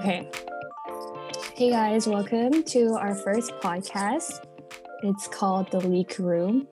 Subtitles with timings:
[0.00, 0.26] Okay.
[1.56, 4.42] Hey guys, welcome to our first podcast.
[5.02, 6.66] It's called The Leak Room.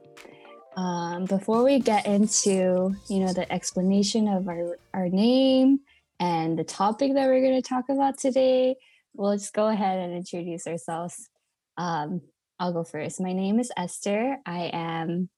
[0.78, 5.80] Um, before we get into, you know, the explanation of our, our name
[6.18, 8.76] and the topic that we're going to talk about today,
[9.14, 11.28] we'll just go ahead and introduce ourselves.
[11.76, 12.22] Um,
[12.58, 13.20] I'll go first.
[13.20, 14.38] My name is Esther.
[14.46, 15.28] I am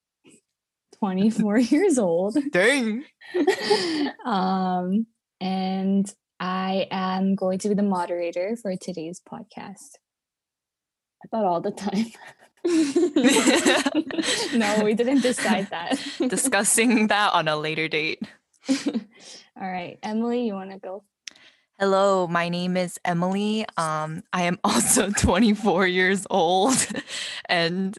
[1.00, 2.38] 24 years old.
[2.52, 3.04] Dang.
[4.24, 5.06] um,
[5.40, 9.98] and I am going to be the moderator for today's podcast.
[11.22, 12.06] I thought all the time.
[14.58, 16.02] no, we didn't decide that.
[16.28, 18.22] Discussing that on a later date.
[18.86, 18.96] all
[19.56, 19.98] right.
[20.02, 21.04] Emily, you want to go?
[21.78, 23.66] Hello, my name is Emily.
[23.76, 26.86] Um, I am also 24 years old.
[27.50, 27.98] And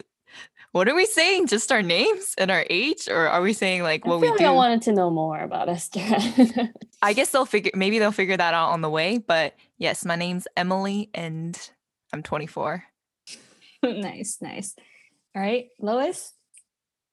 [0.71, 1.47] what are we saying?
[1.47, 3.09] Just our names and our age?
[3.09, 4.45] Or are we saying like what I we feel like do?
[4.45, 5.99] I wanted to know more about Esther.
[7.01, 9.17] I guess they'll figure maybe they'll figure that out on the way.
[9.17, 11.57] But yes, my name's Emily and
[12.13, 12.83] I'm 24.
[13.83, 14.75] nice, nice.
[15.35, 16.33] All right, Lois.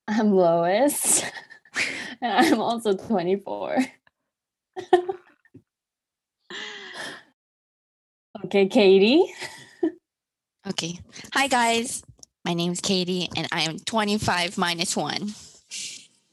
[0.06, 1.24] I'm Lois.
[2.22, 3.78] and I'm also 24.
[8.44, 9.24] okay, Katie.
[10.66, 11.00] Okay.
[11.32, 12.02] Hi, guys.
[12.48, 15.34] My name's Katie, and I am 25 minus one.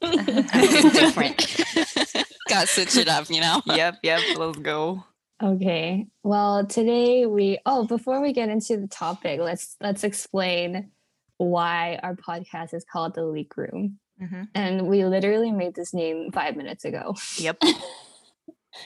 [0.00, 1.36] Different.
[2.48, 3.60] Got to switch it up, you know?
[3.66, 5.04] yep, yep, let's go.
[5.42, 6.06] Okay.
[6.22, 10.90] Well, today we oh, before we get into the topic, let's let's explain
[11.36, 13.98] why our podcast is called The Leak Room.
[14.18, 17.14] hmm And we literally made this name 5 minutes ago.
[17.36, 17.62] Yep.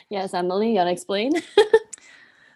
[0.08, 1.32] Yes, Emily, you want to explain?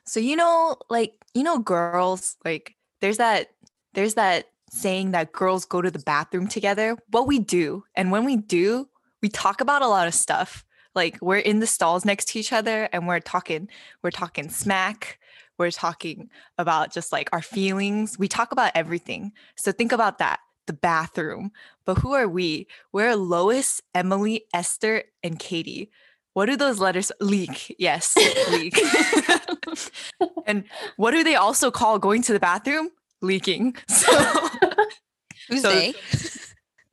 [0.04, 3.50] So you know, like you know, girls like there's that
[3.94, 6.96] there's that saying that girls go to the bathroom together.
[7.10, 8.88] What we do, and when we do,
[9.22, 10.64] we talk about a lot of stuff.
[10.94, 13.68] Like we're in the stalls next to each other, and we're talking
[14.02, 15.18] we're talking smack.
[15.58, 18.18] We're talking about just like our feelings.
[18.18, 19.32] We talk about everything.
[19.56, 21.52] So think about that the bathroom.
[21.84, 22.66] But who are we?
[22.92, 25.90] We're Lois, Emily, Esther, and Katie.
[26.32, 27.76] What do those letters leak?
[27.78, 28.16] Yes,
[28.50, 28.76] leak.
[30.46, 30.64] and
[30.96, 32.90] what do they also call going to the bathroom?
[33.24, 33.74] Leaking.
[33.88, 34.12] So,
[35.48, 35.94] Who's So- they?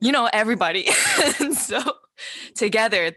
[0.00, 0.88] you know, everybody.
[1.40, 1.80] and so
[2.56, 3.12] together,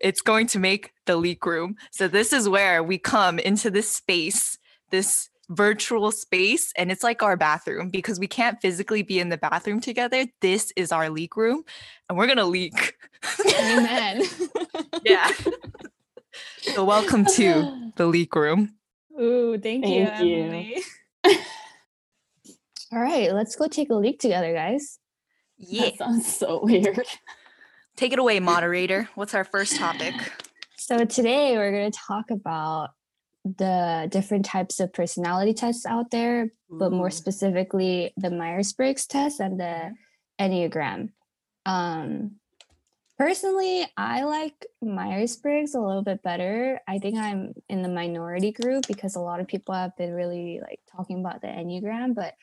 [0.00, 1.76] it's going to make the leak room.
[1.90, 4.58] So this is where we come into this space,
[4.90, 9.36] this virtual space, and it's like our bathroom because we can't physically be in the
[9.36, 10.26] bathroom together.
[10.40, 11.64] This is our leak room,
[12.08, 12.94] and we're gonna leak.
[13.58, 14.22] Amen.
[15.04, 15.30] yeah.
[16.62, 18.74] so welcome to the leak room.
[19.20, 20.36] Ooh, thank, you, Thank you.
[20.36, 20.82] Emily.
[22.92, 24.98] All right, let's go take a leak together, guys.
[25.56, 25.84] Yeah.
[25.84, 27.00] That sounds so weird.
[27.96, 29.08] Take it away, moderator.
[29.14, 30.14] What's our first topic?
[30.76, 32.90] So today we're going to talk about
[33.44, 39.58] the different types of personality tests out there, but more specifically the Myers-Briggs test and
[39.58, 39.94] the
[40.38, 41.12] Enneagram.
[41.64, 42.32] Um,
[43.18, 46.78] personally, I like Myers-Briggs a little bit better.
[46.86, 50.60] I think I'm in the minority group because a lot of people have been really
[50.60, 52.34] like talking about the Enneagram, but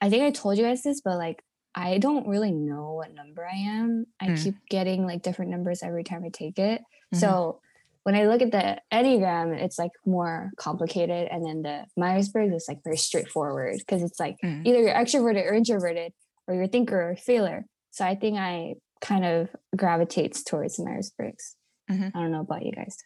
[0.00, 1.42] I think I told you guys this, but like
[1.74, 4.06] I don't really know what number I am.
[4.20, 4.42] I Mm.
[4.42, 6.82] keep getting like different numbers every time I take it.
[7.14, 7.18] Mhm.
[7.20, 7.60] So
[8.02, 11.28] when I look at the Enneagram, it's like more complicated.
[11.30, 14.66] And then the Myers Briggs is like very straightforward because it's like Mm.
[14.66, 16.12] either you're extroverted or introverted,
[16.48, 17.66] or you're a thinker or a feeler.
[17.92, 21.56] So I think I kind of gravitates towards Myers Briggs.
[21.88, 22.10] Mhm.
[22.14, 22.96] I don't know about you guys.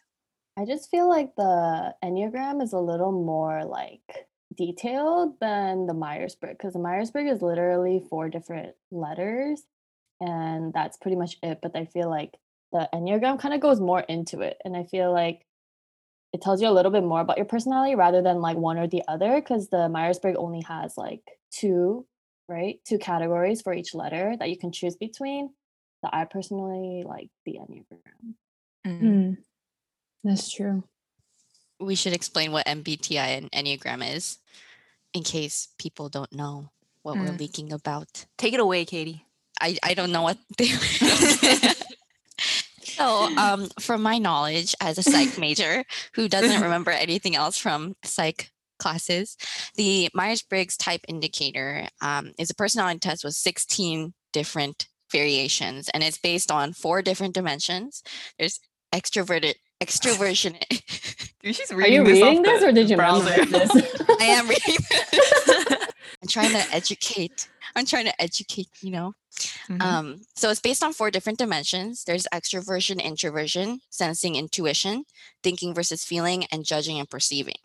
[0.57, 4.01] I just feel like the Enneagram is a little more like
[4.55, 9.63] detailed than the Myers Briggs because the Myers Briggs is literally four different letters
[10.19, 11.59] and that's pretty much it.
[11.61, 12.35] But I feel like
[12.71, 14.57] the Enneagram kind of goes more into it.
[14.65, 15.45] And I feel like
[16.33, 18.87] it tells you a little bit more about your personality rather than like one or
[18.87, 22.05] the other because the Myers Briggs only has like two,
[22.49, 22.79] right?
[22.85, 25.49] Two categories for each letter that you can choose between.
[26.03, 28.33] So I personally like the Enneagram.
[28.85, 28.99] Mm.
[28.99, 29.33] Hmm.
[30.23, 30.83] That's true.
[31.79, 34.39] We should explain what MBTI and Enneagram is
[35.13, 36.71] in case people don't know
[37.03, 37.39] what we're Mm.
[37.39, 38.25] leaking about.
[38.37, 39.25] Take it away, Katie.
[39.61, 40.67] I, I don't know what they
[42.95, 45.83] So, um, from my knowledge as a psych major
[46.13, 49.37] who doesn't remember anything else from psych classes,
[49.75, 56.03] the Myers Briggs type indicator um, is a personality test with 16 different variations, and
[56.03, 58.01] it's based on four different dimensions.
[58.39, 58.59] There's
[58.93, 59.55] extroverted,
[59.85, 60.55] extroversion.
[61.43, 63.45] She's Are you this reading this the or did you browser.
[63.45, 63.69] this?
[64.19, 64.77] I am reading.
[66.21, 67.47] I'm trying to educate.
[67.75, 69.13] I'm trying to educate, you know.
[69.69, 69.81] Mhm.
[69.81, 72.03] Um, so it's based on four different dimensions.
[72.03, 75.03] There's extroversion, introversion, sensing, intuition,
[75.43, 77.57] thinking versus feeling, and judging and perceiving.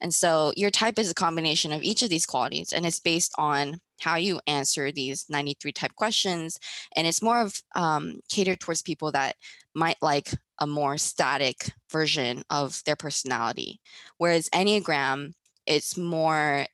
[0.00, 3.32] And so your type is a combination of each of these qualities, and it's based
[3.38, 6.58] on how you answer these 93 type questions.
[6.96, 9.36] And it's more of um, catered towards people that
[9.74, 13.80] might like a more static version of their personality.
[14.18, 15.32] Whereas Enneagram,
[15.66, 16.66] it's more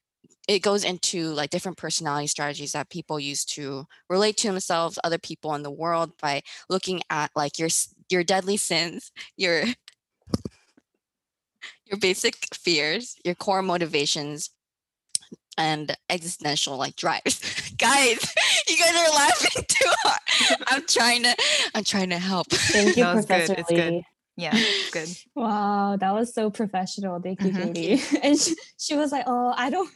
[0.48, 5.18] it goes into like different personality strategies that people use to relate to themselves other
[5.18, 7.68] people in the world by looking at like your
[8.10, 9.64] your deadly sins your
[11.86, 14.50] your basic fears your core motivations
[15.58, 18.34] and existential like drives guys
[18.68, 21.34] you guys are laughing too hard i'm trying to
[21.74, 23.92] i'm trying to help Thank you, No, it's good, Professor it's good.
[23.92, 24.06] Lee.
[24.38, 24.52] Yeah,
[24.92, 25.08] good.
[25.34, 27.18] Wow, that was so professional.
[27.22, 27.72] Thank you, Mhm.
[27.74, 28.02] Katie.
[28.22, 29.88] And she, she was like, "Oh, I don't,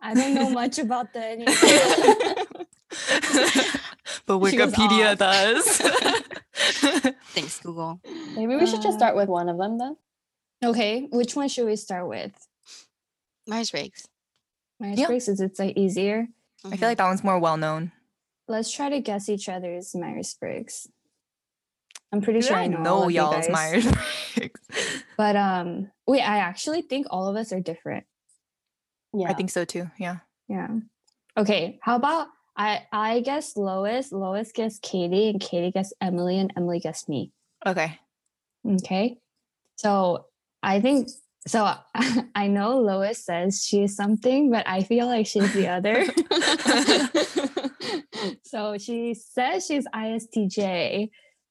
[0.00, 2.66] I don't know much about the." Enneagram."
[4.24, 5.64] but Wikipedia does.
[7.34, 8.00] thanks google
[8.34, 9.96] Maybe we should just start with one of them then.
[10.64, 12.32] okay, which one should we start with?
[13.46, 14.06] myers-briggs
[14.82, 15.10] Myers Yeah.
[15.12, 16.26] Is it's like easier?
[16.64, 17.92] I feel like that one's more well known.
[18.48, 20.88] Let's try to guess each other's Myers Briggs.
[22.12, 23.48] I'm pretty Dude, sure I know, all know y'all's.
[23.48, 23.86] Myers
[24.34, 24.60] Briggs.
[25.16, 28.04] But um, wait, I actually think all of us are different.
[29.14, 29.28] Yeah.
[29.28, 29.88] I think so too.
[29.98, 30.16] Yeah.
[30.48, 30.68] Yeah.
[31.36, 31.78] Okay.
[31.80, 32.86] How about I?
[32.90, 34.10] I guess Lois.
[34.10, 37.30] Lois guessed Katie, and Katie guessed Emily, and Emily guessed me.
[37.64, 38.00] Okay.
[38.66, 39.18] Okay.
[39.76, 40.26] So
[40.62, 41.08] I think
[41.46, 41.72] so.
[42.34, 46.06] I know Lois says she's something, but I feel like she's the other.
[48.44, 51.10] so she says she's ISTJ,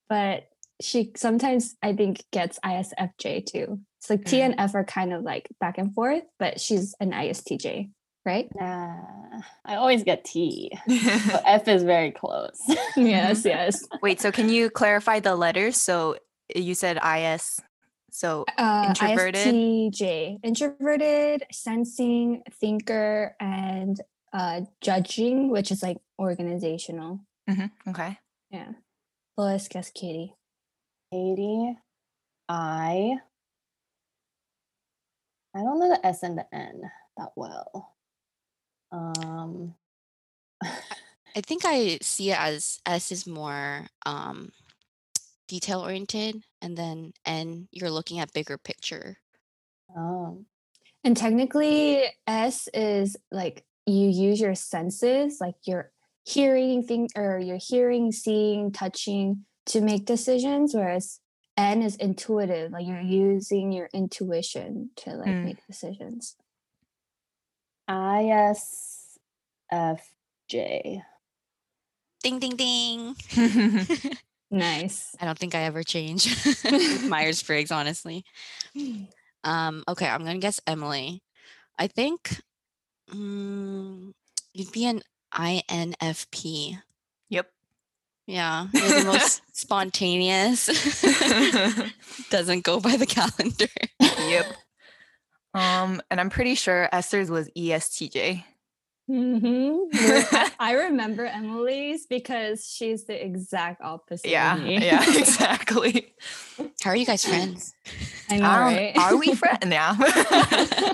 [0.10, 0.44] but
[0.82, 3.80] she sometimes I think gets ISFJ too.
[4.00, 4.64] It's like T and mm.
[4.64, 7.92] F are kind of like back and forth, but she's an ISTJ,
[8.26, 8.50] right?
[8.56, 8.96] Nah,
[9.64, 10.72] I always get T.
[10.88, 12.60] So F is very close.
[12.98, 13.86] yes, yes.
[14.02, 15.80] Wait, so can you clarify the letters?
[15.80, 16.18] So
[16.56, 17.60] you said IS.
[18.12, 19.48] So Uh, Introverted?
[19.56, 24.00] ISTJ, introverted, sensing, thinker, and
[24.34, 27.20] uh, judging, which is like organizational.
[27.50, 28.20] mhm, okay.
[28.50, 28.74] Yeah.
[29.38, 30.36] Lois guess Katie.
[31.12, 31.78] Katie,
[32.50, 33.18] I.
[35.56, 36.82] I don't know the S and the N
[37.18, 37.96] that well.
[38.92, 39.76] Um,
[40.64, 44.52] I think I see it as S is more um,
[45.48, 49.18] detail oriented, and then N you're looking at bigger picture.
[49.96, 50.46] um,
[51.04, 55.92] And technically, S is like you use your senses, like you're
[56.26, 61.20] hearing thing or you're hearing, seeing, touching to make decisions, whereas
[61.58, 65.44] N is intuitive, like you're using your intuition to like Mm.
[65.44, 66.36] make decisions.
[69.72, 71.02] ISFJ.
[72.24, 73.16] Ding ding ding.
[74.52, 75.16] Nice.
[75.20, 76.28] I don't think I ever change
[77.08, 78.26] Myers Briggs, honestly.
[79.44, 81.24] Um, okay, I'm gonna guess Emily.
[81.80, 82.42] I think
[83.12, 84.12] mm,
[84.54, 85.02] you'd be an
[85.34, 86.78] INFP.
[87.30, 87.50] yep.
[88.28, 90.68] Yeah, you're the most spontaneous.
[92.30, 93.68] Doesn't go by the calendar.
[94.00, 94.46] yep.
[95.54, 98.44] Um, and I'm pretty sure Esther's was ESTJ.
[99.12, 100.54] Mm-hmm.
[100.60, 104.30] I remember Emily's because she's the exact opposite.
[104.30, 104.84] Yeah, of me.
[104.86, 106.14] yeah, exactly.
[106.82, 107.74] How are you guys friends?
[108.30, 108.98] I know, Um, right?
[108.98, 109.60] Are we friends?
[109.68, 109.96] Yeah.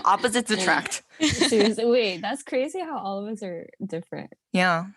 [0.06, 1.04] Opposites attract.
[1.22, 4.34] Seriously, wait, that's crazy how all of us are different.
[4.52, 4.88] Yeah.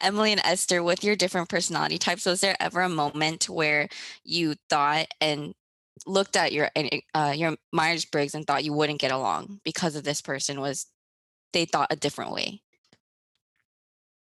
[0.00, 3.88] Emily and Esther, with your different personality types, was there ever a moment where
[4.24, 5.54] you thought and
[6.06, 6.70] looked at your
[7.14, 10.60] uh, your Myers Briggs and thought you wouldn't get along because of this person?
[10.60, 10.86] Was
[11.54, 12.60] they thought a different way?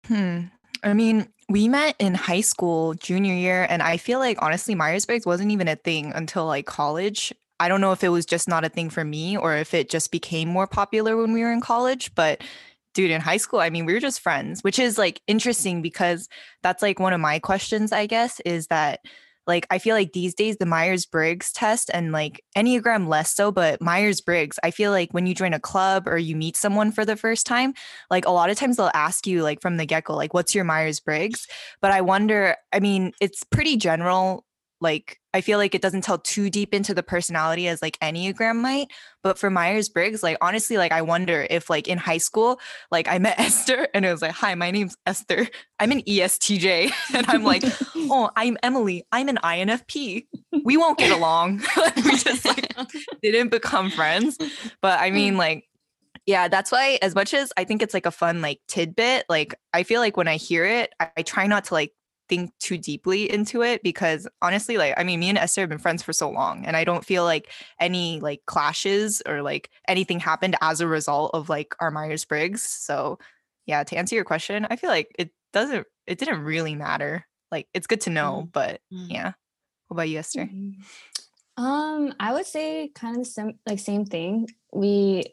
[0.06, 0.42] Hmm.
[0.84, 5.06] I mean, we met in high school junior year, and I feel like honestly, Myers
[5.06, 7.34] Briggs wasn't even a thing until like college.
[7.60, 9.90] I don't know if it was just not a thing for me or if it
[9.90, 12.42] just became more popular when we were in college, but
[12.94, 16.28] dude, in high school, I mean, we were just friends, which is like interesting because
[16.64, 19.02] that's like one of my questions, I guess, is that
[19.48, 23.51] like I feel like these days the Myers Briggs test and like Enneagram less so,
[23.51, 26.91] but Myers Briggs, I feel like when you join a club or you meet someone
[26.91, 27.74] for the first time,
[28.10, 30.63] like a lot of times they'll ask you like from the get-go like what's your
[30.63, 31.48] myers-briggs?
[31.81, 34.45] But i wonder i mean it's pretty general
[34.82, 38.60] like i feel like it doesn't tell too deep into the personality as like enneagram
[38.60, 38.88] might
[39.24, 42.60] but for myers-briggs like honestly like i wonder if like in high school
[42.92, 45.48] like i met esther and it was like hi my name's esther.
[45.80, 47.64] I'm an estj and i'm like
[47.96, 49.06] oh i'm emily.
[49.12, 50.26] I'm an infp
[50.64, 51.62] we won't get along.
[51.96, 52.74] We just like
[53.22, 54.38] didn't become friends.
[54.82, 55.38] But i mean mm.
[55.38, 55.66] like
[56.26, 59.56] yeah, that's why as much as I think it's like a fun like tidbit, like
[59.74, 61.94] I feel like when I hear it, I, I try not to like
[62.32, 65.78] think too deeply into it because honestly, like I mean, me and Esther have been
[65.80, 70.20] friends for so long, and I don't feel like any like clashes or like anything
[70.22, 72.64] happened as a result of like our Myers Briggs.
[72.64, 73.20] So
[73.66, 75.86] yeah, to answer your question, I feel like it doesn't.
[76.08, 77.28] It didn't really matter.
[77.52, 78.52] Like it's good to know, Mm.
[78.54, 79.12] but Mm.
[79.12, 79.32] yeah.
[79.88, 80.46] What about you, Esther?
[80.46, 80.76] Mhm.
[81.58, 84.48] Um, I would say kind of the same, like same thing.
[84.74, 85.26] We,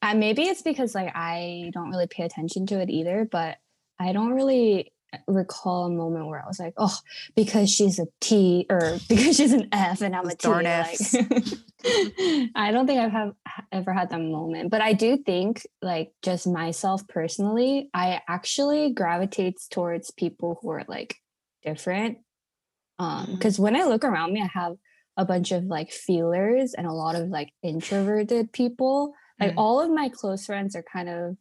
[0.00, 3.58] uh, maybe it's because like I don't really pay attention to it either, but
[3.98, 4.92] I don't really
[5.26, 6.96] recall a moment where I was like, oh,
[7.34, 10.48] because she's a T or because she's an F and I'm a T.
[10.48, 10.98] Like,
[12.54, 13.32] I don't think I've have,
[13.72, 19.68] ever had that moment, but I do think like just myself personally, I actually gravitates
[19.68, 21.16] towards people who are like
[21.64, 22.18] different.
[22.98, 24.76] Um, because when I look around me, I have
[25.16, 29.14] a bunch of like feelers and a lot of like introverted people.
[29.38, 29.58] Like Mm.
[29.58, 31.36] all of my close friends are kind of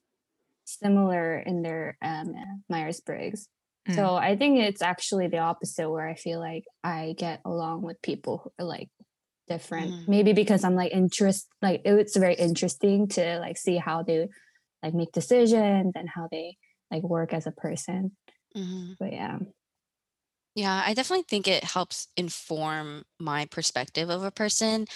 [0.66, 2.34] similar in their um
[2.70, 3.48] Myers Briggs.
[3.88, 3.96] Mm.
[3.96, 8.02] So I think it's actually the opposite where I feel like I get along with
[8.02, 8.90] people who are like
[9.48, 9.92] different.
[9.92, 10.08] Mm.
[10.08, 14.28] Maybe because I'm like interest like it's very interesting to like see how they
[14.82, 16.58] like make decisions and how they
[16.92, 18.16] like work as a person.
[18.56, 18.96] Mhm.
[19.00, 19.38] But yeah.
[20.56, 24.88] Yeah, I definitely think it helps inform my perspective of a person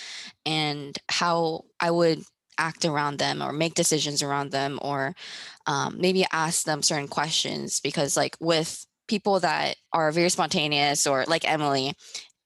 [0.45, 2.23] and how I would
[2.59, 5.15] act around them or make decisions around them or
[5.65, 11.25] um, maybe ask them certain questions because like with people that are very spontaneous or
[11.27, 11.95] like Emily,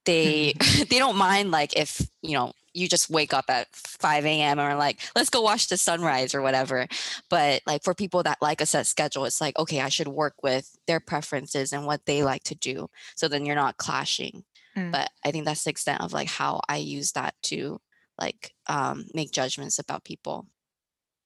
[0.05, 0.53] they
[0.89, 4.59] they don't mind like if you know you just wake up at 5 a.m.
[4.59, 6.87] or like let's go watch the sunrise or whatever
[7.29, 10.33] but like for people that like a set schedule it's like okay i should work
[10.41, 14.43] with their preferences and what they like to do so then you're not clashing
[14.75, 14.91] Mm.
[14.91, 17.79] but i think that's the extent of like how i use that to
[18.19, 20.47] like um, make judgments about people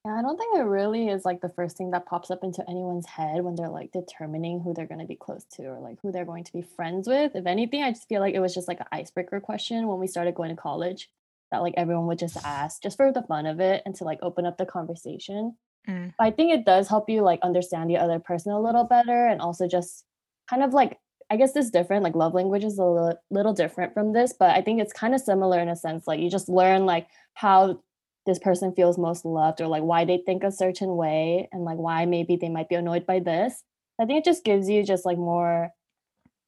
[0.06, 2.64] Yeah, I don't think it really is like the first thing that pops up into
[2.70, 5.98] anyone's head when they're like determining who they're going to be close to or like
[6.02, 7.36] who they're going to be friends with.
[7.36, 10.08] If anything, I just feel like it was just like an icebreaker question when we
[10.08, 11.10] started going to college
[11.52, 14.20] that like everyone would just ask just for the fun of it and to like
[14.22, 15.56] open up the conversation.
[15.88, 16.14] Mm.
[16.18, 19.28] But I think it does help you like understand the other person a little better
[19.28, 20.04] and also just
[20.50, 23.54] kind of like I guess this is different like love language is a little, little
[23.54, 26.30] different from this, but I think it's kind of similar in a sense like you
[26.30, 27.82] just learn like how
[28.26, 31.78] this person feels most loved or like why they think a certain way and like
[31.78, 33.64] why maybe they might be annoyed by this.
[34.00, 35.72] I think it just gives you just like more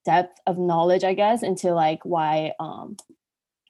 [0.06, 2.98] depth of knowledge, I guess, into like why um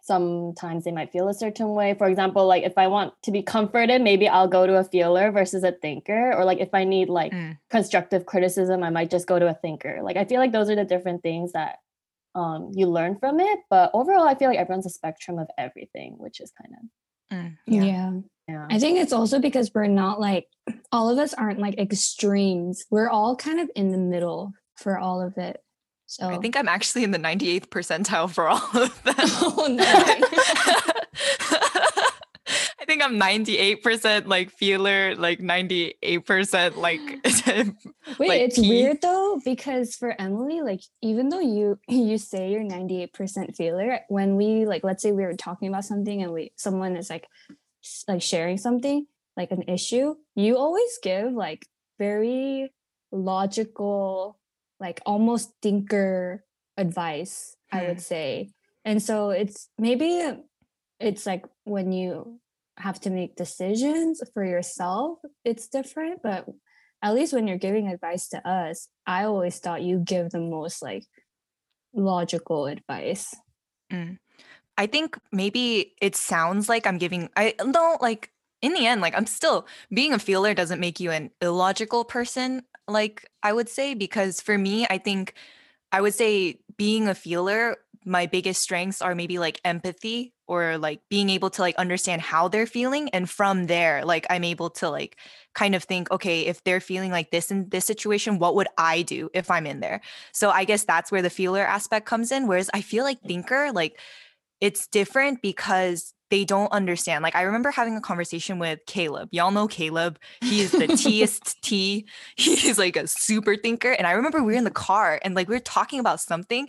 [0.10, 1.90] sometimes they might feel a certain way.
[1.94, 5.32] For example, like if I want to be comforted, maybe I'll go to a feeler
[5.32, 6.24] versus a thinker.
[6.36, 7.58] Or like if I need like Mm.
[7.70, 9.94] constructive criticism, I might just go to a thinker.
[10.08, 11.74] Like I feel like those are the different things that
[12.36, 13.60] um you learn from it.
[13.70, 16.84] But overall, I feel like everyone's a spectrum of everything, which is kind of
[17.32, 17.52] Mm.
[17.68, 17.84] Yeah.
[17.92, 18.12] Yeah.
[18.48, 18.66] yeah.
[18.76, 20.48] I think it's also because we're not like
[20.92, 22.86] all of us aren't like extremes.
[22.90, 25.62] We're all kind of in the middle for all of it.
[26.10, 29.14] So I think I'm actually in the 98th percentile for all of them.
[29.20, 29.86] Oh, no.
[32.80, 37.00] I think I'm 98% like feeler, like 98% like
[38.18, 42.64] Wait, like it's weird though because for Emily, like even though you you say you're
[42.64, 46.98] 98% feeler, when we like let's say we were talking about something and we someone
[46.98, 47.28] is like
[48.08, 49.06] like sharing something,
[49.38, 51.68] like an issue, you always give like
[52.00, 52.74] very
[53.12, 54.39] logical,
[54.80, 56.46] like almost thinker
[56.78, 57.88] advice, I Hmm.
[57.88, 58.52] would say.
[58.86, 60.22] And so it's maybe
[61.00, 62.40] it's like when you
[62.78, 66.48] have to make decisions for yourself, it's different, but
[67.02, 70.82] at least when you're giving advice to us, I always thought you give the most
[70.82, 71.06] like
[71.94, 73.36] logical advice.
[74.78, 78.32] I think maybe it sounds like I'm giving I don't like
[78.62, 82.64] in the end like I'm still being a feeler doesn't make you an illogical person
[82.92, 85.34] like I would say because for me I think
[85.92, 91.02] I would say being a feeler my biggest strengths are maybe like empathy or like
[91.10, 94.90] being able to like understand how they're feeling and from there like I'm able to
[94.90, 95.18] like
[95.54, 99.02] kind of think okay if they're feeling like this in this situation what would I
[99.02, 100.02] do if I'm in there?
[100.32, 103.72] So I guess that's where the feeler aspect comes in whereas I feel like thinker
[103.74, 104.00] like
[104.62, 107.24] it's different because they don't understand.
[107.24, 109.30] Like I remember having a conversation with Caleb.
[109.32, 110.20] Y'all know Caleb.
[110.42, 112.06] He is the Test T.
[112.36, 113.92] He's like a super thinker.
[113.92, 116.68] And I remember we were in the car and like we were talking about something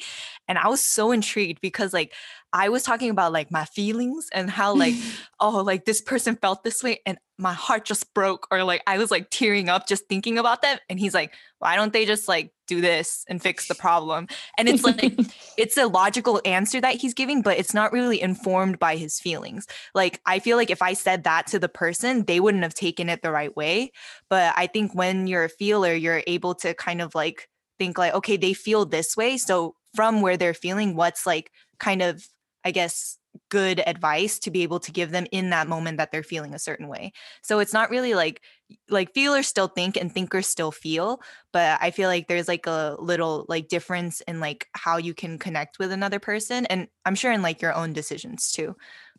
[0.48, 2.12] and I was so intrigued because like
[2.52, 4.94] I was talking about like my feelings and how like
[5.40, 8.98] oh like this person felt this way and my heart just broke or like I
[8.98, 12.28] was like tearing up just thinking about that and he's like why don't they just
[12.28, 14.26] like do this and fix the problem
[14.58, 15.18] and it's like
[15.56, 19.66] it's a logical answer that he's giving, but it's not really informed by his feelings.
[19.94, 23.08] Like, I feel like if I said that to the person, they wouldn't have taken
[23.08, 23.92] it the right way.
[24.28, 28.12] But I think when you're a feeler, you're able to kind of like think like
[28.12, 32.22] okay they feel this way so from where they're feeling what's like kind of
[32.64, 36.22] i guess good advice to be able to give them in that moment that they're
[36.22, 37.12] feeling a certain way.
[37.42, 38.42] So it's not really like
[38.88, 41.20] like feelers still think and thinkers still feel,
[41.52, 45.38] but I feel like there's like a little like difference in like how you can
[45.38, 48.76] connect with another person and I'm sure in like your own decisions too.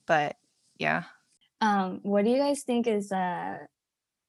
[0.08, 0.36] But
[0.78, 1.04] yeah.
[1.60, 3.60] Um what do you guys think is a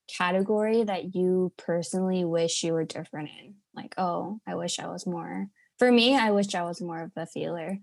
[0.09, 3.55] category that you personally wish you were different in?
[3.75, 5.49] Like, oh, I wish I was more.
[5.79, 7.79] For me, I wish I was more of a feeler.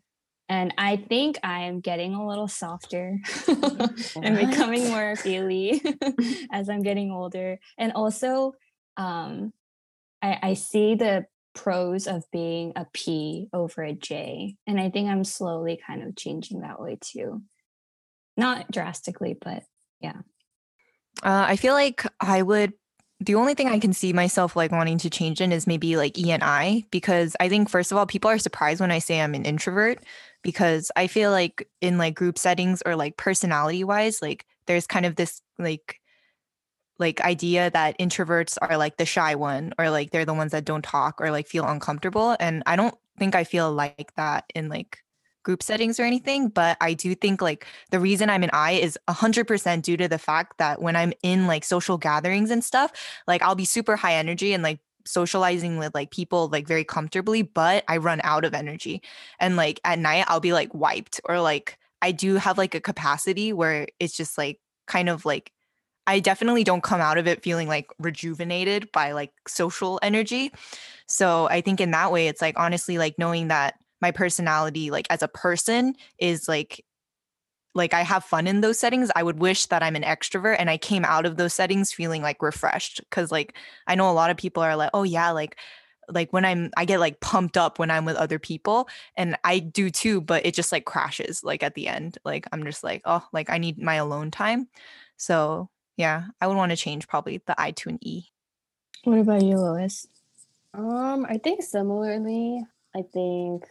[0.50, 3.20] And I think I am getting a little softer
[4.22, 5.80] and becoming more feely
[6.52, 7.60] as I'm getting older.
[7.78, 8.54] And also,
[8.98, 9.54] um,
[10.24, 14.56] I, I see the pros of being a P over a J.
[14.66, 17.44] And I think I'm slowly kind of changing that way too.
[18.36, 19.64] Not drastically, but
[20.02, 20.22] yeah.
[21.22, 22.74] Uh, I feel like I would
[23.20, 26.18] the only thing I can see myself like wanting to change in is maybe like
[26.18, 29.20] E and I because I think first of all people are surprised when I say
[29.20, 30.04] I'm an introvert
[30.42, 35.06] because I feel like in like group settings or like personality wise like there's kind
[35.06, 36.00] of this like
[36.98, 40.66] like idea that introverts are like the shy one or like they're the ones that
[40.66, 44.70] don't talk or like feel uncomfortable and I don't think I feel like that in
[44.70, 45.00] like
[45.50, 49.00] group settings or anything, but I do think like the reason I'm an I is
[49.08, 52.92] 100% due to the fact that when I'm in like social gatherings and stuff,
[53.26, 57.42] like I'll be super high energy and like socializing with like people like very comfortably,
[57.42, 59.02] but I run out of energy.
[59.40, 62.80] And like at night, I'll be like wiped or like I do have like a
[62.80, 65.52] capacity where it's just like kind of like
[66.06, 70.52] I definitely don't come out of it feeling like rejuvenated by like social energy.
[71.08, 75.08] So I think in that way, it's like honestly, like knowing that my personality like
[75.10, 76.84] as a person is like
[77.76, 79.12] like I have fun in those settings.
[79.16, 82.22] I would wish that I'm an extrovert and I came out of those settings feeling
[82.22, 83.56] like refreshed cuz like
[83.88, 85.56] I know a lot of people are like, "Oh yeah, like
[86.10, 89.60] like when I'm I get like pumped up when I'm with other people and I
[89.60, 92.18] do too, but it just like crashes like at the end.
[92.26, 94.68] Like I'm just like, "Oh, like I need my alone time."
[95.18, 98.26] So, yeah, I would want to change probably the I to an E.
[99.04, 100.08] What about you, Lois?
[100.74, 102.66] Um, I think similarly.
[102.96, 103.66] I think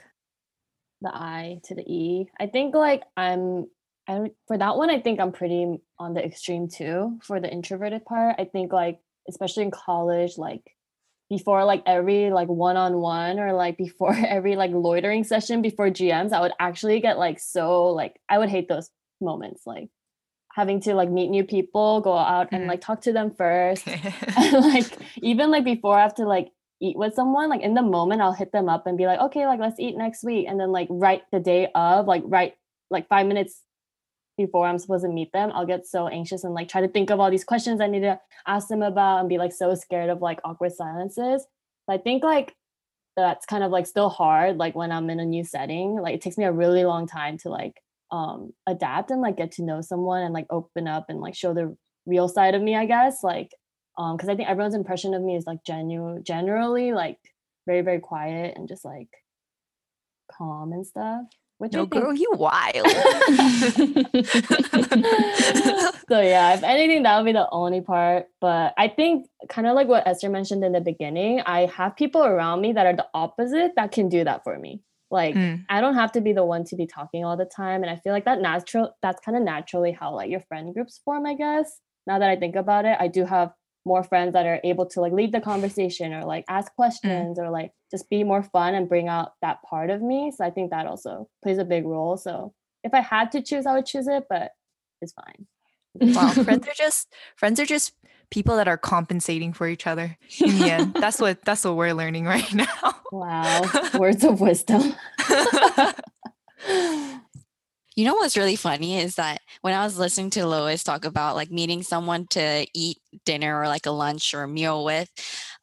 [1.01, 2.29] the I to the E.
[2.39, 3.67] I think like I'm
[4.09, 8.05] I for that one I think I'm pretty on the extreme too for the introverted
[8.05, 8.37] part.
[8.39, 10.63] I think like especially in college like
[11.29, 16.41] before like every like one-on-one or like before every like loitering session before GMs I
[16.41, 19.91] would actually get like so like I would hate those moments like
[20.59, 22.71] having to like meet new people, go out and mm-hmm.
[22.71, 23.87] like talk to them first.
[23.87, 24.87] and like
[25.23, 28.33] even like before I have to like eat with someone, like in the moment, I'll
[28.33, 30.47] hit them up and be like, okay, like let's eat next week.
[30.49, 32.55] And then like right the day of, like right
[32.91, 33.62] like five minutes
[34.37, 37.11] before I'm supposed to meet them, I'll get so anxious and like try to think
[37.11, 40.11] of all these questions I need to ask them about and be like so scared
[40.11, 41.43] of like awkward silences.
[41.43, 42.55] So I think like
[43.17, 45.97] that's kind of like still hard, like when I'm in a new setting.
[46.01, 49.53] Like it takes me a really long time to like um adapt and like get
[49.53, 52.77] to know someone and like open up and like show the real side of me,
[52.77, 53.25] I guess.
[53.25, 53.51] Like
[53.99, 57.19] um because i think everyone's impression of me is like genuine generally like
[57.67, 59.09] very very quiet and just like
[60.33, 61.25] calm and stuff
[61.59, 62.03] which no, I think...
[62.05, 62.87] girl, you wild.
[66.09, 68.27] so yeah, if anything, that would be the only part.
[68.41, 72.25] But I think kind of like what Esther mentioned in the beginning, I have people
[72.25, 74.83] around me that are the opposite that can do that for me.
[75.11, 75.65] Like mm.
[75.69, 77.83] I don't have to be the one to be talking all the time.
[77.83, 81.01] And I feel like that natural that's kind of naturally how like your friend groups
[81.05, 81.81] form, I guess.
[82.07, 83.53] Now that I think about it, I do have
[83.88, 86.77] more friends that are able to like lead the conversation or like ask mm.
[86.77, 87.42] questions mm.
[87.42, 90.31] or like just be more fun and bring out that part of me.
[90.37, 92.16] So I think that also plays a big role.
[92.16, 94.53] So if I had to choose, I would choose it, but
[95.01, 95.46] it's fine.
[95.94, 97.94] Wow, friends are just friends are just
[98.31, 100.94] people that are compensating for each other in the end.
[101.01, 102.66] That's what that's what we're learning right now.
[103.11, 103.62] Wow.
[103.98, 104.94] Words of wisdom.
[107.99, 111.35] You know what's really funny is that when I was listening to Lois talk about
[111.35, 115.11] like meeting someone to eat dinner or like a lunch or a meal with,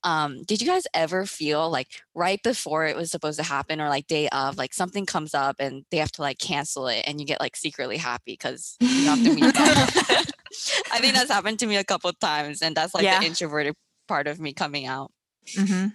[0.04, 3.88] um, did you guys ever feel like right before it was supposed to happen or
[3.88, 7.22] like day of, like something comes up and they have to like cancel it and
[7.22, 9.46] you get like secretly happy because you have to meet?
[9.56, 13.22] I think that's happened to me a couple times and that's like yeah.
[13.22, 13.76] the introverted
[14.10, 15.10] part of me coming out.
[15.56, 15.88] Mm-hmm.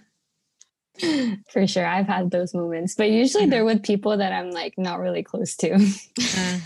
[1.50, 1.86] For sure.
[1.86, 5.56] I've had those moments, but usually they're with people that I'm like not really close
[5.56, 5.78] to.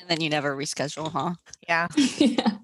[0.00, 1.34] And then you never reschedule, huh?
[1.68, 1.86] Yeah.
[2.18, 2.56] yeah.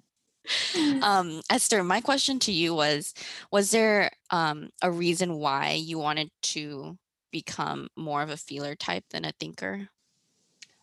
[1.02, 3.14] Um, Esther, my question to you was
[3.52, 6.96] Was there um, a reason why you wanted to
[7.30, 9.88] become more of a feeler type than a thinker?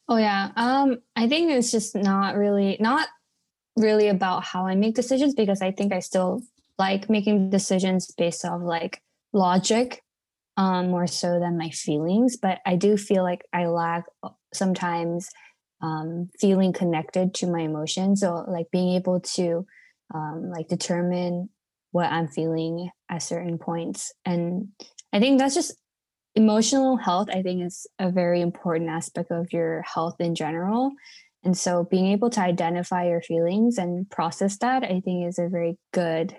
[0.07, 0.51] Oh, yeah.
[0.55, 3.07] Um, I think it's just not really, not
[3.75, 6.43] really about how I make decisions because I think I still
[6.77, 9.01] like making decisions based off like
[9.33, 10.03] logic
[10.57, 12.37] um, more so than my feelings.
[12.37, 15.29] But I do feel like I lack uh, sometimes
[15.81, 18.21] um, feeling connected to my emotions.
[18.21, 19.65] So like being able to
[20.13, 21.49] um, like determine
[21.91, 24.13] what I'm feeling at certain points.
[24.25, 24.69] And
[25.13, 25.73] I think that's just
[26.35, 30.91] emotional health, I think is a very important aspect of your health in general.
[31.43, 35.47] And so being able to identify your feelings and process that, I think is a
[35.47, 36.35] very good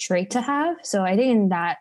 [0.00, 0.76] trait to have.
[0.82, 1.78] So I think in that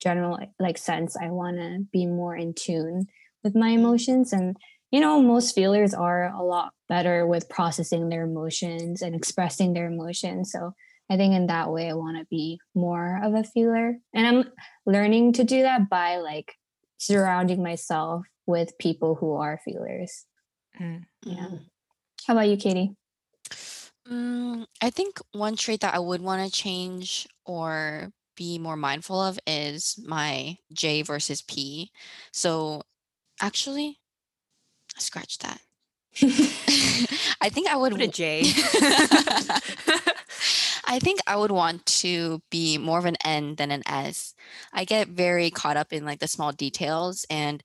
[0.00, 3.06] general like sense, I want to be more in tune
[3.42, 4.32] with my emotions.
[4.32, 4.56] And
[4.90, 9.86] you know most feelers are a lot better with processing their emotions and expressing their
[9.86, 10.52] emotions.
[10.52, 10.74] So
[11.10, 13.96] i think in that way i want to be more of a feeler.
[14.14, 14.44] And i'm
[14.86, 16.54] learning to do that by like
[16.98, 20.24] surrounding myself with people who are feelers.
[20.80, 21.04] Mm.
[21.24, 21.48] yeah.
[22.26, 22.94] How about you katie?
[24.10, 29.20] Mm, I think one trait that I would want to change or be more mindful
[29.20, 31.90] of is my J versus P.
[32.32, 32.82] So
[33.42, 33.98] actually,
[34.98, 35.60] scratch that.
[37.40, 38.42] I think I would What a J.
[40.90, 44.34] I think I would want to be more of an N than an S.
[44.72, 47.62] I get very caught up in like the small details and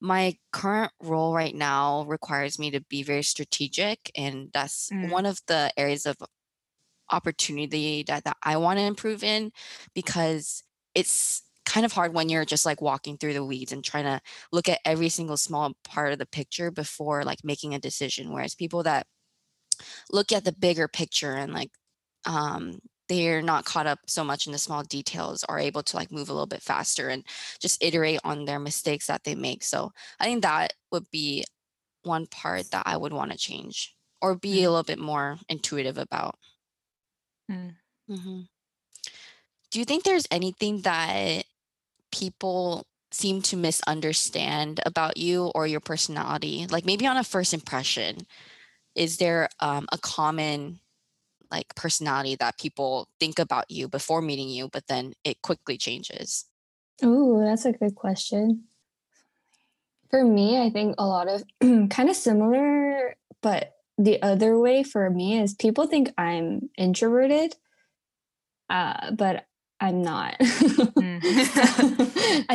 [0.00, 5.10] my current role right now requires me to be very strategic and that's Mm.
[5.10, 6.16] one of the areas of
[7.10, 9.52] opportunity that, that I want to improve in
[9.94, 10.62] because
[10.94, 14.20] it's kind of hard when you're just like walking through the weeds and trying to
[14.50, 18.54] look at every single small part of the picture before like making a decision whereas
[18.54, 19.06] people that
[20.10, 21.70] look at the bigger picture and like
[22.26, 26.10] um they're not caught up so much in the small details are able to like
[26.12, 27.24] move a little bit faster and
[27.60, 29.62] just iterate on their mistakes that they make.
[29.62, 31.44] So i think that would be
[32.04, 35.98] one part that i would want to change or be a little bit more intuitive
[35.98, 36.36] about
[37.50, 37.74] Mm.
[38.08, 38.48] Mhm.
[39.70, 41.44] do you think there's anything that
[42.10, 48.26] people seem to misunderstand about you or your personality like maybe on a first impression
[48.94, 50.80] is there um, a common
[51.50, 56.46] like personality that people think about you before meeting you but then it quickly changes
[57.04, 58.64] Ooh, that's a good question.
[60.10, 61.42] For me, I think a lot of
[61.90, 67.54] kind of similar, but the other way for me is people think I'm introverted,
[68.70, 69.44] uh, but
[69.80, 70.36] I'm not.
[70.40, 70.44] I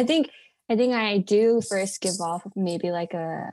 [0.06, 0.30] think
[0.70, 3.52] I think I do first give off maybe like a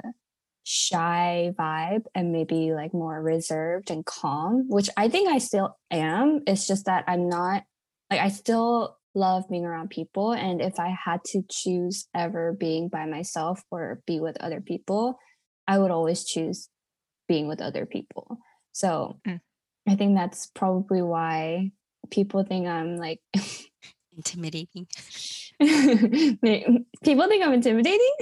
[0.65, 6.41] shy vibe and maybe like more reserved and calm, which I think I still am.
[6.47, 7.65] It's just that I'm not
[8.11, 12.89] like I still love being around people and if I had to choose ever being
[12.89, 15.19] by myself or be with other people,
[15.69, 16.69] I would always choose
[17.29, 18.39] being with other people.
[18.73, 19.41] So Mm.
[19.89, 21.73] I think that's probably why
[22.11, 23.21] people think I'm like
[24.17, 24.87] intimidating
[25.61, 28.13] people think I'm intimidating.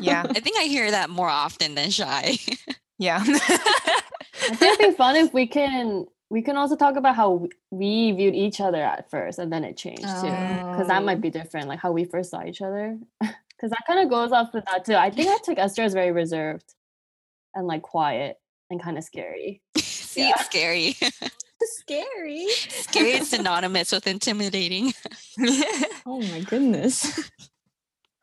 [0.00, 0.22] yeah.
[0.28, 2.36] i think i hear that more often than shy
[2.98, 3.20] Yeah.
[3.24, 8.12] I think it'd be fun if we can we can also talk about how we
[8.12, 10.28] viewed each other at first and then it changed too.
[10.28, 11.04] Because that Oh.
[11.06, 12.98] might be different, like how we first saw each other.
[13.20, 14.94] Because that kind of goes off with that too.
[14.96, 16.74] I think I took Esther as very reserved
[17.54, 18.38] and like quiet
[18.70, 19.62] and kind of scary.
[19.76, 20.30] see Yeah.
[20.36, 20.96] it's scary
[21.62, 22.46] Scary.
[22.68, 24.92] scary is synonymous with intimidating
[26.06, 27.28] Oh my goodness.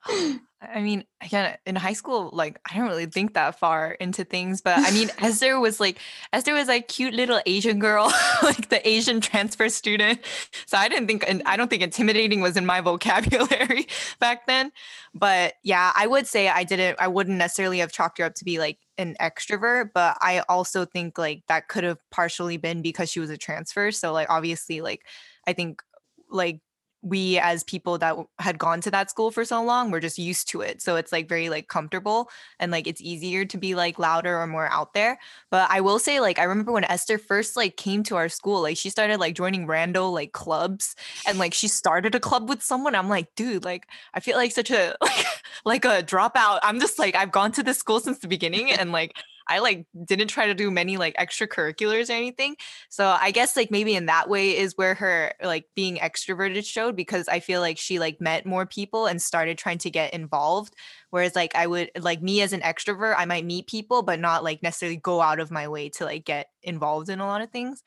[0.07, 0.39] Oh.
[0.59, 4.61] I mean, again, in high school, like I don't really think that far into things,
[4.61, 5.99] but I mean, Esther was like,
[6.33, 8.11] Esther was like cute little Asian girl,
[8.43, 10.19] like the Asian transfer student.
[10.65, 13.87] So I didn't think, and I don't think intimidating was in my vocabulary
[14.19, 14.71] back then.
[15.13, 18.45] But yeah, I would say I didn't, I wouldn't necessarily have chalked her up to
[18.45, 23.11] be like an extrovert, but I also think like that could have partially been because
[23.11, 23.91] she was a transfer.
[23.91, 25.05] So like obviously, like
[25.45, 25.83] I think
[26.31, 26.61] like
[27.01, 30.49] we as people that had gone to that school for so long we're just used
[30.49, 30.81] to it.
[30.81, 32.29] So it's like very like comfortable
[32.59, 35.19] and like it's easier to be like louder or more out there.
[35.51, 38.61] But i will say like i remember when esther first like came to our school
[38.61, 40.95] like she started like joining rando like clubs
[41.27, 42.95] and like she started a club with someone.
[42.95, 45.25] I'm like dude like i feel like such a like
[45.65, 46.59] like a dropout.
[46.63, 49.15] I'm just like i've gone to this school since the beginning and like
[49.49, 52.55] i like didn't try to do many like extracurriculars or anything
[52.89, 56.95] so I guess like maybe in that way is where her like being extroverted showed
[56.95, 60.73] because I feel like she like met more people and started trying to get involved.
[61.09, 64.43] Whereas like I would like me as an extrovert, I might meet people but not
[64.43, 67.51] like necessarily go out of my way to like get involved in a lot of
[67.51, 67.83] things.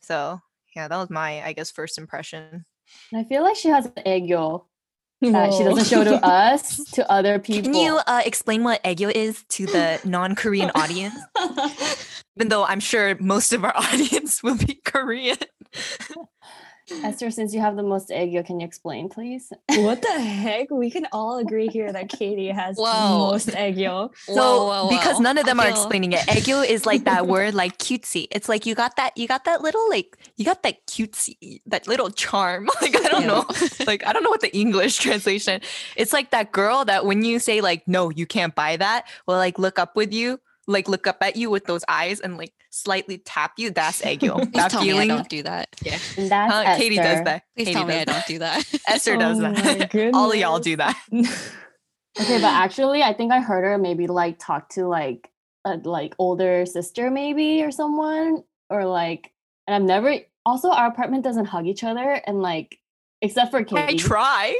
[0.00, 0.40] So
[0.74, 2.64] yeah, that was my I guess first impression.
[3.14, 4.64] I feel like she has an aegyo
[5.20, 7.72] that she doesn't show to us, to other people.
[7.72, 11.14] Can you uh, explain what aegyo is to the non-Korean audience?
[12.36, 15.38] Even though I'm sure most of our audience will be Korean.
[17.02, 19.52] Esther, since you have the most egg, can you explain, please?
[19.68, 20.70] what the heck?
[20.70, 23.18] We can all agree here that Katie has the Whoa.
[23.18, 27.04] most egg So Whoa, whoa, because none of them are explaining it, aegyo is like
[27.04, 28.28] that word like cutesy.
[28.30, 31.86] It's like you got that you got that little like you got that cutesy that
[31.88, 32.68] little charm.
[32.86, 33.26] Like I don't Ew.
[33.28, 33.44] know.
[33.86, 35.60] Like I don't know what the English translation.
[35.96, 39.36] It's like that girl that when you say like no, you can't buy that, will
[39.36, 42.52] like look up with you, like look up at you with those eyes and like
[42.70, 43.70] slightly tap you.
[43.70, 44.36] That's aegyo.
[44.36, 45.68] Please that tell me I don't do that.
[45.82, 45.98] Yeah.
[46.16, 47.42] that's Uh, Katie does that.
[47.56, 48.06] Please Katie tell me I that.
[48.06, 48.64] don't do that.
[48.88, 50.10] Esther does Oh that.
[50.14, 50.96] All of y'all do that.
[51.12, 55.30] Okay, but actually, I think I heard her maybe like talk to like
[55.64, 59.32] a like older sister, maybe or someone, or like,
[59.66, 60.16] and I've never.
[60.44, 62.78] Also, our apartment doesn't hug each other, and like,
[63.20, 63.94] except for Katie.
[63.94, 64.56] I try.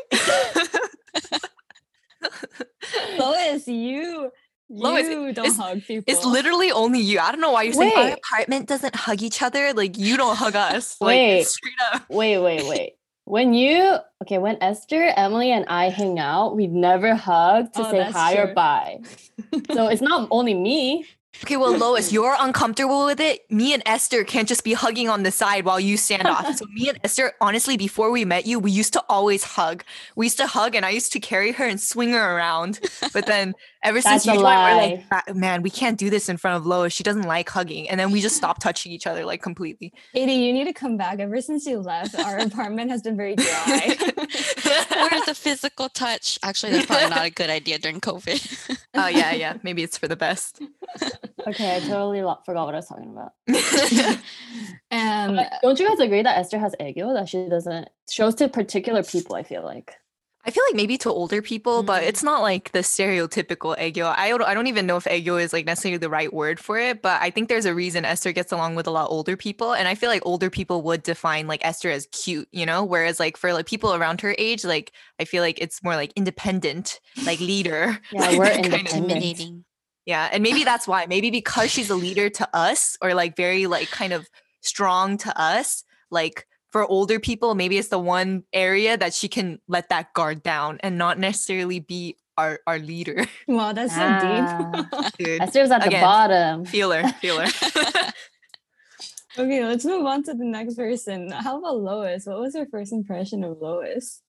[3.19, 4.31] Lois, you,
[4.69, 6.05] Lois, you don't it's- hug people.
[6.13, 7.21] It's literally only you.
[7.21, 9.73] I don't know why you're saying our apartment doesn't hug each other.
[9.73, 10.97] Like you don't hug us.
[11.01, 11.45] Like Wait.
[11.47, 12.03] straight up.
[12.11, 12.93] Wait, wait, wait.
[13.25, 17.91] When you okay, when Esther, Emily, and I hang out, we never hug to Oh,
[17.91, 19.01] say hi or bye.
[19.73, 21.07] So it's not only me.
[21.43, 23.51] Okay, well, Lois, you're uncomfortable with it.
[23.51, 26.57] Me and Esther can't just be hugging on the side while you stand off.
[26.57, 29.85] So me and Esther, honestly, before we met you, we used to always hug.
[30.17, 32.81] We used to hug, and I used to carry her and swing her around.
[33.13, 36.29] But then ever since you a joined, we're like, "Ah, man, we can't do this
[36.29, 36.93] in front of Lois.
[36.93, 37.89] She doesn't like hugging.
[37.89, 39.93] And then we just stopped touching each other like completely.
[40.15, 41.21] Katie, you need to come back.
[41.21, 43.97] Ever since you left, our apartment has been very dry.
[43.97, 46.39] Where's the physical touch?
[46.43, 48.79] Actually, that's probably not a good idea during COVID.
[48.95, 49.55] oh yeah, yeah.
[49.63, 50.61] Maybe it's for the best.
[51.47, 53.33] Okay, I totally lo- forgot what I was talking about.
[54.91, 58.49] um, But don't you guys agree that Esther has aegyo that she doesn't shows to
[58.49, 59.37] particular people?
[59.37, 59.95] I feel like.
[60.49, 62.07] I feel like maybe to older people, but Mm.
[62.07, 64.15] it's not like the stereotypical aegyo.
[64.17, 66.79] I don't, I don't even know if aegyo is like necessarily the right word for
[66.79, 69.73] it, but I think there's a reason Esther gets along with a lot older people,
[69.73, 73.19] and I feel like older people would define like Esther as cute, you know, whereas
[73.19, 77.01] like for like people around her age, like I feel like it's more like independent,
[77.25, 77.99] like leader.
[78.13, 78.93] Yeah, like we're that kind of- independent.
[79.09, 79.65] Intimidating.
[80.07, 81.07] Yeah, and maybe that's why.
[81.07, 84.29] Maybe because she's a leader to us, or like very like kind of
[84.61, 89.61] strong to us, like for older people, maybe it's the one area that she can
[89.69, 93.27] let that guard down and not necessarily be our our leader.
[93.49, 94.45] wow, that's so deep.
[94.93, 96.03] Ah, Dude, Esther's at the Again.
[96.03, 96.65] bottom.
[96.67, 97.47] feeler, feeler.
[99.39, 101.31] okay, let's move on to the next person.
[101.33, 102.27] How about Lois?
[102.27, 104.23] What was your first impression of Lois?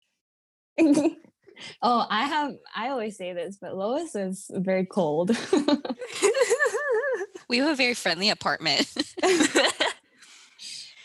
[1.81, 2.53] Oh, I have.
[2.75, 5.31] I always say this, but Lois is very cold.
[7.49, 8.93] We have a very friendly apartment.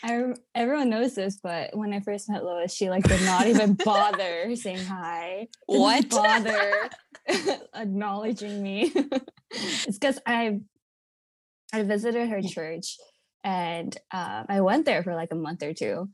[0.03, 3.73] I everyone knows this, but when I first met Lois, she like did not even
[3.85, 5.47] bother saying hi.
[5.69, 6.09] didn't What?
[6.09, 6.89] bother
[7.73, 8.91] acknowledging me?
[9.51, 10.59] it's because I
[11.71, 12.97] I visited her church,
[13.45, 16.09] and um, I went there for like a month or two,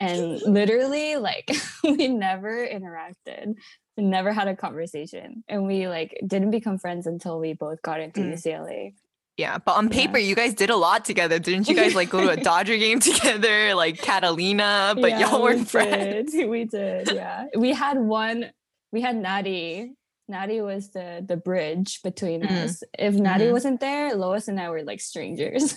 [0.00, 1.50] and literally like
[1.84, 3.54] we never interacted.
[3.96, 8.00] We never had a conversation, and we like didn't become friends until we both got
[8.00, 8.32] into Mm.
[8.32, 8.94] UCLA.
[9.36, 9.98] yeah, but on Yeah.
[10.00, 11.74] paper, you guys did a lot together, didn't you?
[11.76, 16.32] Guys like go to a Dodger game together, like Catalina, but Yeah, y'all weren't friends.
[16.32, 16.48] did.
[16.48, 17.46] We did, yeah.
[17.56, 18.50] We had one.
[18.92, 19.92] We had Natty.
[20.28, 22.64] Natty was the the bridge between Mhm.
[22.64, 22.82] us.
[22.98, 23.52] If Natty Mhm.
[23.52, 25.74] wasn't there, Lois and I were like strangers.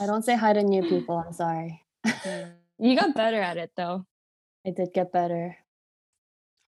[0.00, 1.16] I don't say hi to new people.
[1.26, 1.80] I'm sorry.
[2.78, 4.06] You got better at it though.
[4.66, 5.56] I did get better.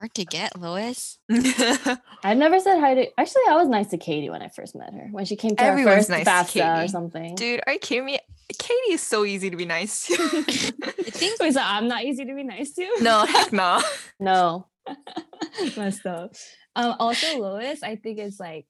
[0.01, 1.19] Hard to get, Lois.
[1.31, 3.21] I've never said hi to.
[3.21, 5.09] Actually, I was nice to Katie when I first met her.
[5.11, 7.35] When she came to Everyone's our first nice to FAFSA or something.
[7.37, 8.19] Dude, are you kidding me?
[8.59, 10.15] Katie is so easy to be nice to.
[10.15, 12.97] I think Wait, so I'm not easy to be nice to?
[13.01, 13.81] no, heck no.
[14.21, 14.67] No.
[15.77, 16.35] messed up.
[16.77, 18.67] Um, also, Lois, I think is like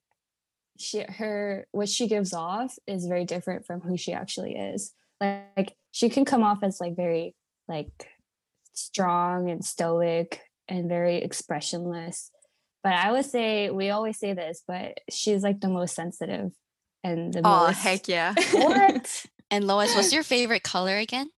[0.79, 4.93] she her what she gives off is very different from who she actually is.
[5.21, 7.35] Like she can come off as like very
[7.69, 8.09] like
[8.73, 12.31] strong and stoic and very expressionless.
[12.83, 16.53] But I would say we always say this, but she's like the most sensitive
[17.03, 18.35] and the Oh, most heck yeah.
[18.53, 19.25] What?
[19.51, 21.31] And Lois, what's your favorite color again?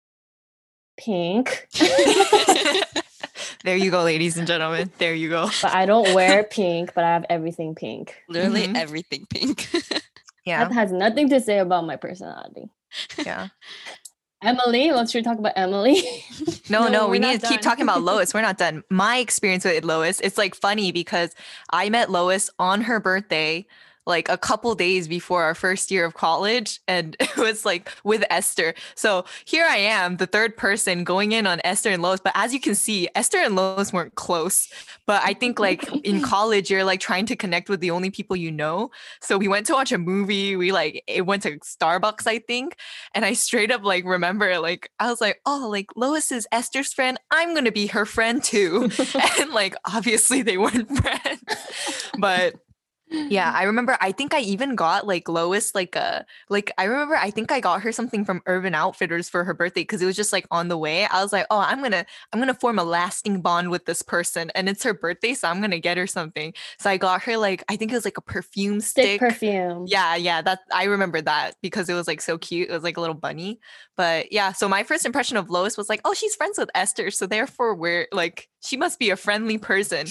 [0.97, 1.67] Pink.
[3.63, 4.91] there you go, ladies and gentlemen.
[4.97, 5.49] There you go.
[5.61, 8.15] But I don't wear pink, but I have everything pink.
[8.29, 8.77] Literally Mhm.
[8.77, 9.67] everything pink.
[10.45, 12.69] Yeah, That has nothing to say about my personality.
[13.25, 13.49] Yeah.
[14.41, 16.03] Emily, let's should we talk about Emily.
[16.69, 18.34] No, No, no, we need to keep talking about Lois.
[18.34, 18.84] We're not done.
[18.89, 21.36] My experience with Lois, it's like funny because
[21.71, 23.67] I met Lois on her birthday.
[24.06, 28.24] Like a couple days before our first year of college and it was like with
[28.30, 28.74] Esther.
[28.96, 32.54] So here I am, the third person going in on Esther and Lois, but as
[32.54, 34.70] you can see, Esther and Lois weren't close.
[35.06, 38.36] But I think like in college you're like trying to connect with the only people
[38.36, 38.91] you know.
[39.22, 42.76] So we went to watch a movie, we like it went to Starbucks I think,
[43.13, 46.94] and I straight up like remember like I was like, "Oh, like Lois is Esther's
[46.94, 47.18] friend.
[47.32, 48.89] I'm going to be her friend too."
[49.39, 51.41] and like obviously they weren't friends.
[52.18, 52.56] but
[53.30, 57.15] yeah, I remember I think I even got like Lois like a like I remember
[57.15, 60.15] I think I got her something from Urban Outfitters for her birthday because it was
[60.15, 61.06] just like on the way.
[61.06, 64.01] I was like, "Oh, I'm going to I'm to form a lasting bond with this
[64.01, 67.23] person and it's her birthday, so I'm going to get her something." So I got
[67.23, 69.06] her like I think it was like a perfume stick.
[69.06, 69.86] Stick perfume.
[69.88, 72.69] Yeah, yeah, that I remember that because it was like so cute.
[72.69, 73.60] It was like a little bunny.
[73.97, 77.12] But yeah, so my first impression of Lois was like, "Oh, she's friends with Esther,
[77.12, 80.08] so therefore we're like she must be a friendly person."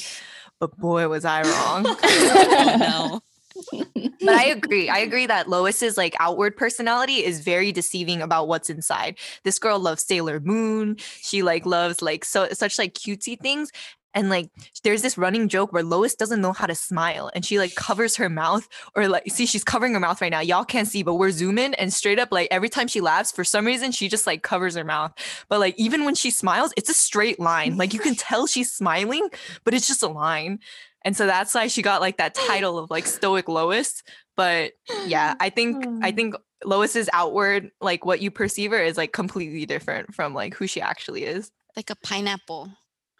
[0.60, 1.84] But boy, was I wrong.
[2.02, 3.20] oh no.
[4.20, 4.88] but I agree.
[4.88, 9.16] I agree that Lois's like outward personality is very deceiving about what's inside.
[9.44, 10.96] This girl loves Sailor Moon.
[10.98, 13.70] She like loves like so such like cutesy things.
[14.14, 14.50] And like
[14.82, 18.16] there's this running joke where Lois doesn't know how to smile and she like covers
[18.16, 20.40] her mouth or like see she's covering her mouth right now.
[20.40, 23.44] Y'all can't see, but we're zooming and straight up like every time she laughs, for
[23.44, 25.12] some reason she just like covers her mouth.
[25.48, 27.76] But like even when she smiles, it's a straight line.
[27.76, 29.28] Like you can tell she's smiling,
[29.64, 30.60] but it's just a line.
[31.04, 34.02] And so that's why she got like that title of like stoic Lois.
[34.36, 34.72] But
[35.06, 36.16] yeah, I think I hmm.
[36.16, 40.66] think Lois's outward, like what you perceive her is like completely different from like who
[40.66, 41.50] she actually is.
[41.76, 42.70] Like a pineapple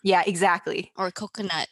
[0.05, 0.93] Yeah, exactly.
[0.97, 1.67] or coconut.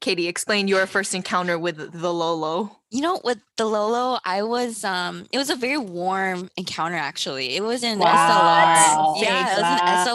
[0.00, 2.78] Katie, explain your first encounter with the Lolo.
[2.90, 7.54] You know, with the Lolo, I was um it was a very warm encounter actually.
[7.56, 9.14] It was in Wow.
[9.16, 9.22] SLR.
[9.22, 10.06] Yeah, it was an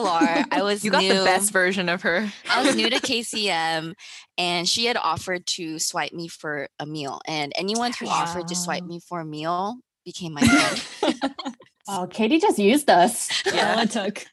[0.44, 0.46] SLR.
[0.52, 1.14] I was You got new.
[1.18, 2.30] the best version of her.
[2.50, 3.94] I was new to KCM
[4.38, 7.22] and she had offered to swipe me for a meal.
[7.26, 11.24] And anyone who offered to swipe me for a meal became my friend.
[11.92, 13.28] Oh, Katie just used us.
[13.48, 13.74] Yeah.
[13.78, 14.24] All it took.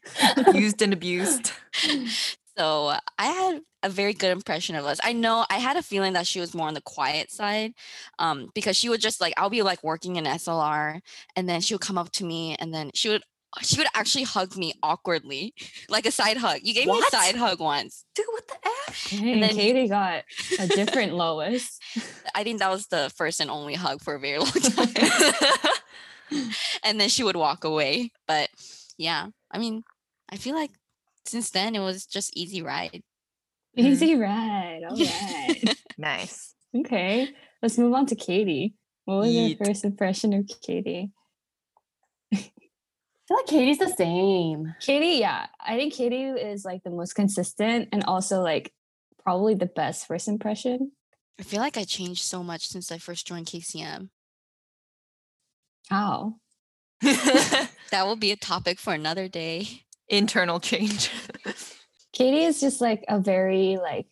[0.53, 1.51] Used and abused.
[2.57, 4.99] So I had a very good impression of us.
[5.03, 7.73] I know I had a feeling that she was more on the quiet side,
[8.17, 10.99] um, because she would just like I'll be like working in SLR,
[11.35, 13.23] and then she would come up to me, and then she would
[13.61, 15.53] she would actually hug me awkwardly,
[15.89, 16.59] like a side hug.
[16.63, 18.05] You gave me a side hug once.
[18.15, 18.55] Dude, what the
[18.87, 19.07] F?
[19.11, 20.23] Dang, then- Katie got
[20.59, 21.79] a different Lois.
[22.35, 24.89] I think that was the first and only hug for a very long time.
[26.83, 28.11] and then she would walk away.
[28.27, 28.49] But
[28.97, 29.83] yeah, I mean,
[30.29, 30.71] I feel like
[31.27, 33.03] since then it was just easy ride.
[33.77, 33.87] Mm-hmm.
[33.87, 34.81] Easy ride.
[34.89, 35.75] All right.
[35.97, 36.53] nice.
[36.75, 37.29] okay.
[37.61, 38.75] Let's move on to Katie.
[39.05, 39.57] What was Yeet.
[39.57, 41.11] your first impression of Katie?
[42.33, 44.75] I feel like Katie's the same.
[44.79, 45.47] Katie, yeah.
[45.59, 48.71] I think Katie is like the most consistent and also like
[49.23, 50.91] probably the best first impression.
[51.39, 54.09] I feel like I changed so much since I first joined KCM.
[55.89, 56.35] How?
[57.91, 59.83] That will be a topic for another day.
[60.09, 61.11] Internal change.
[62.13, 64.07] Katie is just like a very like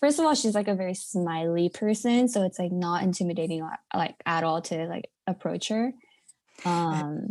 [0.00, 4.14] first of all she's like a very smiley person so it's like not intimidating like
[4.24, 5.92] at all to like approach her
[6.64, 7.28] um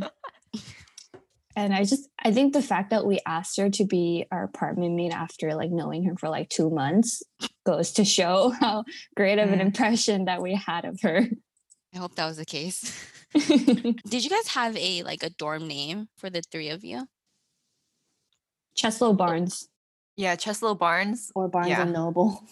[1.56, 4.94] and i just i think the fact that we asked her to be our apartment
[4.94, 7.24] mate after like knowing her for like two months
[7.66, 8.84] goes to show how
[9.16, 11.28] great of an impression that we had of her
[11.94, 13.06] I hope that was the case.
[13.34, 17.06] Did you guys have a like a dorm name for the three of you?
[18.78, 19.68] Cheslow barnes
[20.18, 21.32] yeah, Cheslow Barnes.
[21.34, 21.82] Or Barnes Yeah.
[21.84, 22.44] and Noble.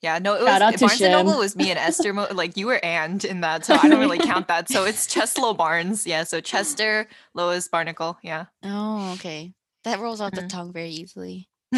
[0.00, 2.14] Yeah, no, it Shout out was to Barnes and Noble was me and Esther.
[2.14, 4.68] Mo- like you were and in that, so I don't really count that.
[4.70, 6.06] So it's Cheslow Barnes.
[6.06, 8.16] Yeah, so Chester, Lois, Barnacle.
[8.22, 8.46] Yeah.
[8.62, 9.52] Oh, okay.
[9.82, 10.48] That rolls off the Mhm.
[10.48, 11.48] tongue very easily.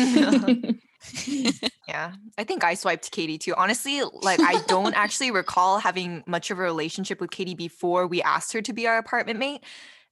[1.89, 3.55] yeah, I think I swiped Katie too.
[3.57, 8.23] Honestly, like I don't actually recall having much of a relationship with Katie before we
[8.23, 9.65] asked her to be our apartment mate.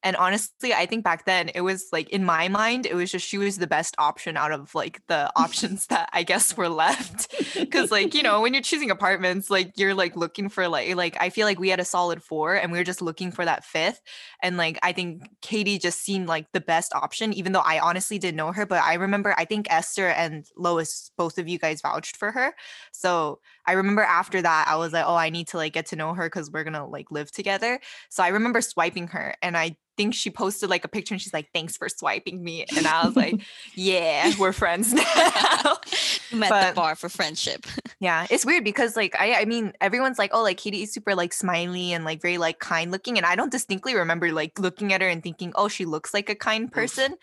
[0.05, 3.27] And honestly, I think back then it was like in my mind, it was just
[3.27, 7.35] she was the best option out of like the options that I guess were left.
[7.73, 11.17] Cause like, you know, when you're choosing apartments, like you're like looking for like like
[11.19, 13.65] I feel like we had a solid four and we were just looking for that
[13.65, 14.03] fifth.
[14.43, 18.19] And like I think Katie just seemed like the best option, even though I honestly
[18.19, 18.67] didn't know her.
[18.67, 22.55] But I remember I think Esther and Lois, both of you guys vouched for her.
[22.93, 25.97] So I remember after that, I was like, oh, I need to like get to
[25.97, 27.81] know her because we're gonna like live together.
[28.11, 31.33] So I remember swiping her and I think she posted like a picture and she's
[31.33, 32.67] like, thanks for swiping me.
[32.77, 33.41] And I was like,
[33.75, 35.77] yeah, we're friends now.
[36.31, 37.67] You met But- the bar for friendship.
[38.01, 41.15] Yeah, it's weird because like I I mean everyone's like oh like Katie is super
[41.15, 44.93] like smiley and like very like kind looking and I don't distinctly remember like looking
[44.93, 47.15] at her and thinking oh she looks like a kind person.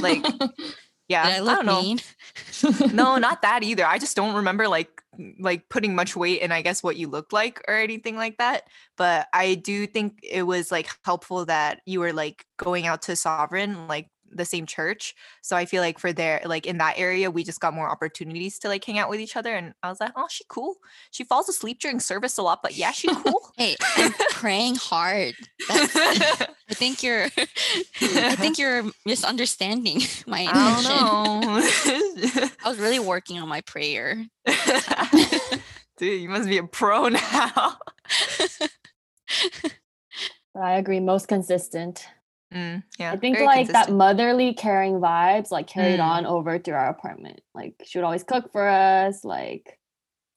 [0.00, 0.24] Like
[1.10, 2.86] Yeah, Did I I, don't know.
[2.94, 3.84] no, not that either.
[3.84, 5.02] I just don't remember like
[5.40, 8.68] like putting much weight in I guess what you looked like or anything like that.
[8.96, 13.16] But I do think it was like helpful that you were like going out to
[13.16, 15.14] Sovereign like the same church.
[15.42, 18.58] So I feel like for there like in that area we just got more opportunities
[18.60, 20.76] to like hang out with each other and I was like, "Oh, she cool.
[21.10, 25.34] She falls asleep during service a lot, but yeah, she cool." Hey, I'm praying hard.
[25.68, 30.92] That's, I think you're I think you're misunderstanding my intention.
[30.92, 32.50] I don't know.
[32.64, 34.24] I was really working on my prayer.
[35.98, 37.78] Dude, you must be a pro now.
[40.54, 42.06] But I agree, most consistent.
[42.54, 43.12] Mm, yeah.
[43.12, 46.04] I think very like that motherly caring vibes like carried Mm.
[46.04, 47.40] on over through our apartment.
[47.54, 49.78] Like she would always cook for us, like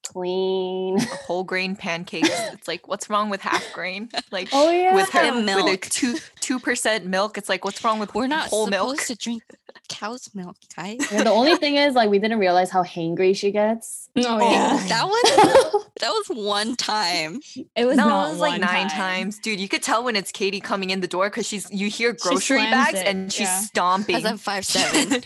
[0.05, 0.99] clean.
[0.99, 2.29] whole grain pancakes.
[2.53, 4.09] It's like, what's wrong with half grain?
[4.31, 4.95] Like Oh yeah.
[4.95, 5.81] with her And with a milk.
[5.89, 7.37] two two percent milk.
[7.37, 8.99] It's like, what's wrong with We're not whole supposed milk?
[9.05, 9.43] to drink
[9.89, 10.97] cow's milk, guys.
[11.11, 14.09] Yeah, the only thing is like we didn't realize how hangry she gets.
[14.17, 15.62] oh Oh, yeah, That was
[16.03, 17.39] that was one time.
[17.75, 19.23] it was no, not it was like one nine time.
[19.23, 19.59] times, dude.
[19.59, 22.17] You could tell when it's Katie coming in the door because she's you hear She
[22.21, 23.59] grocery bags it, and she's yeah.
[23.61, 24.15] stomping.
[24.17, 25.23] As I'm five seven.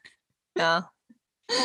[0.56, 0.82] yeah,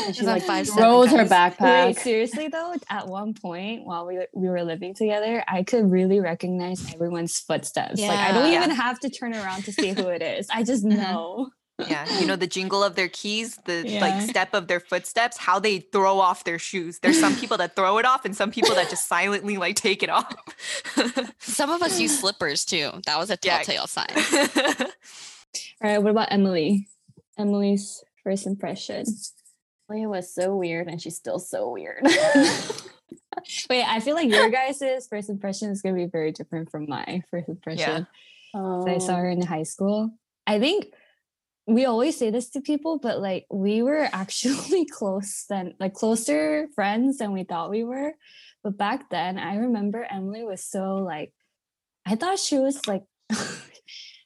[0.05, 1.85] And she I'm like 5'7", throws her backpack.
[1.87, 6.19] Wait, seriously though, at one point while we we were living together, I could really
[6.19, 7.99] recognize everyone's footsteps.
[7.99, 8.57] Like I don't Yeah.
[8.63, 10.47] even have to turn around to see who it is.
[10.51, 10.97] I just Mhm.
[10.97, 11.49] know.
[11.89, 12.19] Yeah.
[12.19, 14.01] You know the jingle of their keys, the Yeah.
[14.01, 16.99] like step of their footsteps, how they throw off their shoes.
[16.99, 20.03] There's some people that throw it off, and some people that just silently like take
[20.03, 20.33] it off.
[21.39, 22.91] Some of us use slippers too.
[23.05, 23.61] That was a Yeah.
[23.63, 24.07] telltale sign.
[25.83, 26.87] All right, what about Emily?
[27.37, 29.05] Emily's first impression.
[29.89, 32.01] Leah was so weird and she's still so weird.
[33.69, 37.21] Wait, I feel like your guys's first impression is gonna be very different from my
[37.31, 38.07] first impression.
[38.53, 38.81] yeah.
[38.83, 40.11] So I saw Um, her in high school.
[40.45, 40.87] I think
[41.67, 46.67] we always say this to people, but like we were actually close then, like closer
[46.75, 48.13] friends than we thought we were.
[48.63, 51.33] But back then, I remember Emily was so like,
[52.05, 53.03] I thought she was like,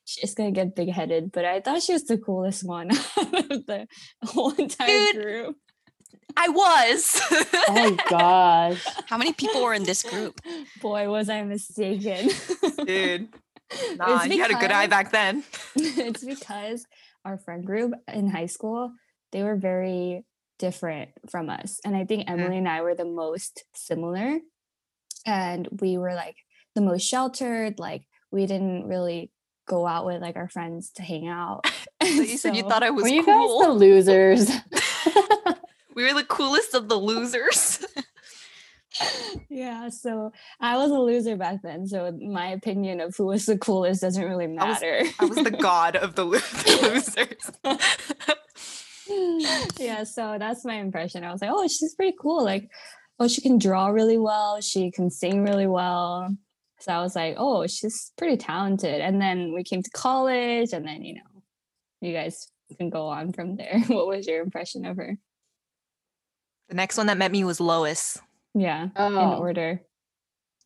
[0.05, 3.65] she's gonna get big headed, but I thought she was the coolest one out of
[3.65, 3.88] the
[4.23, 5.15] whole entire Dude.
[5.15, 5.55] group.
[6.38, 7.21] I was.
[7.31, 8.86] oh my gosh.
[9.05, 10.41] How many people were in this group?
[10.81, 12.29] Boy, was I mistaken.
[12.86, 13.29] Dude.
[13.95, 15.43] Nah, It's you had a good eye back then.
[15.75, 16.86] it's because
[17.26, 18.91] our friend group in high school
[19.32, 20.23] they were very
[20.59, 22.39] different from us and i think mm-hmm.
[22.39, 24.39] emily and i were the most similar
[25.26, 26.38] and we were like
[26.76, 29.32] the most sheltered like we didn't really
[29.67, 31.65] go out with like our friends to hang out
[32.05, 33.63] So you said you thought I was Were you guys cool.
[33.63, 34.51] the losers?
[35.95, 37.86] we were the coolest of the losers.
[39.49, 40.31] Yeah so
[40.61, 44.23] i was a loser back then so my opinion of who was the coolest doesn't
[44.23, 47.51] really I was- matter I was the god of the, lo- the losers.
[49.79, 51.23] yeah, so that's my impression.
[51.23, 52.43] I was like, oh, she's pretty cool.
[52.43, 52.69] Like,
[53.19, 54.61] oh, she can draw really well.
[54.61, 56.35] She can sing really well.
[56.79, 59.01] So I was like, oh, she's pretty talented.
[59.01, 61.43] And then we came to college, and then, you know,
[62.01, 63.79] you guys can go on from there.
[63.87, 65.17] what was your impression of her?
[66.67, 68.17] the next one that met me was Lois.
[68.56, 69.38] Yeah, in Oh.
[69.38, 69.82] order.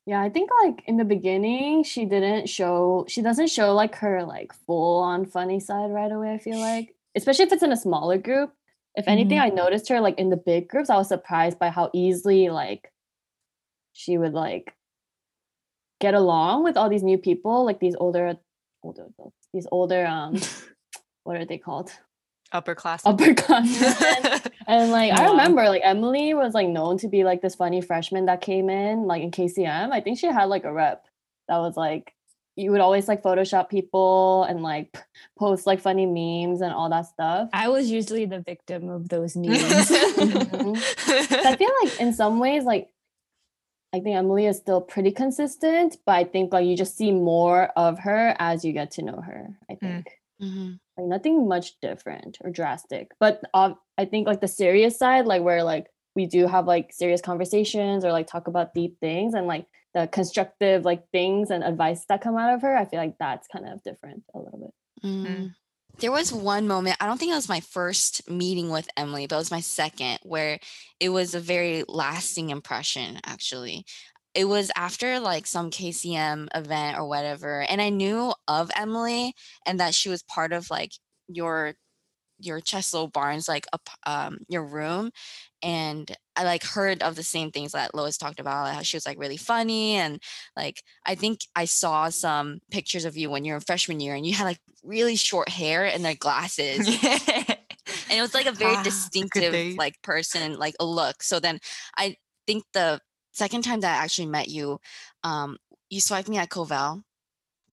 [0.05, 4.23] Yeah, I think like in the beginning she didn't show she doesn't show like her
[4.23, 6.95] like full on funny side right away, I feel like.
[7.15, 8.53] Especially if it's in a smaller group.
[8.95, 11.89] If anything, I noticed her like in the big groups, I was surprised by how
[11.93, 12.91] easily like
[13.93, 14.73] she would like
[15.99, 18.37] get along with all these new people, like these older
[18.83, 20.37] older adults, these older um
[21.23, 21.91] what are they called?
[22.51, 23.01] Upper class.
[23.05, 27.55] upper class And like I remember like Emily was like known to be like this
[27.55, 29.91] funny freshman that came in like in KCM.
[29.91, 31.05] I think she had like a rep
[31.47, 32.13] that was like
[32.55, 34.95] you would always like Photoshop people and like
[35.37, 37.49] post like funny memes and all that stuff.
[37.53, 39.87] I was usually the victim of those memes.
[39.87, 42.89] So I feel like in some ways like
[43.91, 47.67] I think Emily is still pretty consistent, but I think like you just see more
[47.75, 49.57] of her as you get to know her.
[49.69, 50.09] I think
[50.41, 50.79] Mhm.
[50.99, 55.41] Like nothing much different or drastic but uh, i think like the serious side like
[55.41, 59.47] where like we do have like serious conversations or like talk about deep things and
[59.47, 63.15] like the constructive like things and advice that come out of her i feel like
[63.19, 64.73] that's kind of different a little bit
[65.03, 65.55] Mm.
[65.99, 69.35] There was one moment, I don't think it was my first meeting with Emily, but
[69.35, 70.59] it was my second, where
[70.99, 73.85] it was a very lasting impression, actually.
[74.33, 79.33] It was after like some KCM event or whatever, and I knew of Emily
[79.65, 80.91] and that she was part of like
[81.27, 81.73] your
[82.39, 85.11] your Cheslow Barnes, like up um your room.
[85.61, 89.05] And I like heard of the same things that Lois talked about, how she was
[89.05, 90.21] like really funny and
[90.55, 94.15] like I think I saw some pictures of you when you were in freshman year
[94.15, 96.87] and you had like really short hair and like glasses.
[98.09, 101.23] and it was like a very Ah, distinctive like person like a look.
[101.23, 101.59] So then
[101.97, 102.17] I
[102.47, 102.99] think the
[103.39, 104.79] second time that I actually met you,
[105.23, 105.57] um,
[105.89, 107.03] you swiped me at Covel,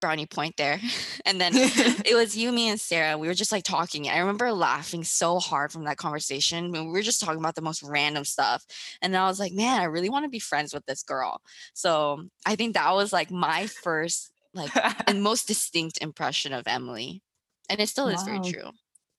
[0.01, 0.81] brownie point there,
[1.27, 3.19] and then it was you, me, and Sarah.
[3.19, 4.09] We were just like talking.
[4.09, 6.71] I remember laughing so hard from that conversation.
[6.71, 8.65] when We were just talking about the most random stuff.
[9.03, 11.41] And I was like, man, I really want to be friends with this girl.
[11.75, 14.71] So I think that was like my first, like,
[15.09, 17.23] and most distinct impression of Emily.
[17.69, 18.71] And it still is very true.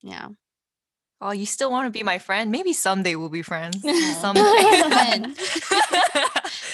[0.02, 0.28] Yeah.
[1.20, 2.50] oh, you still want to be my friend?
[2.50, 3.76] Maybe someday we'll be friends.
[3.84, 4.14] Yeah.
[4.14, 5.34] Someday.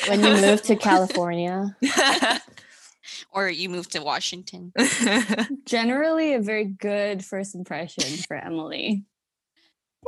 [0.09, 1.77] When- when you move to California.
[3.33, 4.73] or you moved to Washington.
[5.67, 9.05] Generally, a very good first impression for Emily.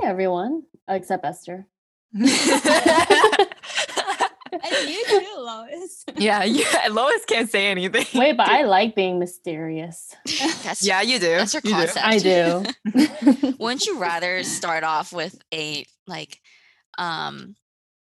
[0.01, 1.66] Yeah, everyone except Esther.
[4.53, 6.05] And you too, Lois.
[6.16, 6.88] yeah, yeah.
[6.90, 8.07] Lois can't say anything.
[8.18, 10.14] Wait, but I like being mysterious.
[10.64, 11.26] That's Yeah, you do.
[11.36, 11.86] That's her You do.
[11.86, 12.07] concept.
[12.07, 13.55] I do.
[13.59, 16.40] Wouldn't you rather start off with a like
[16.97, 17.55] um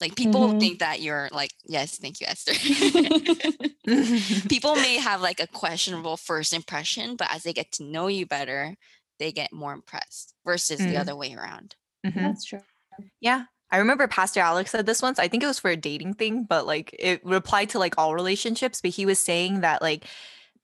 [0.01, 0.61] like people Mhm.
[0.61, 2.53] think that you're like yes, thank you, Esther.
[4.49, 8.27] people may have like a questionable first impression, but as they get to know you
[8.27, 8.77] better,
[9.19, 11.01] they get more impressed versus the Mm.
[11.01, 11.75] other way around.
[12.07, 12.15] Mhm.
[12.15, 12.63] That's true.
[13.21, 13.45] Yeah.
[13.73, 15.19] I remember Pastor Alex said this once.
[15.19, 18.15] I think it was for a dating thing, but like it replied to like all
[18.15, 18.81] relationships.
[18.81, 20.07] But he was saying that like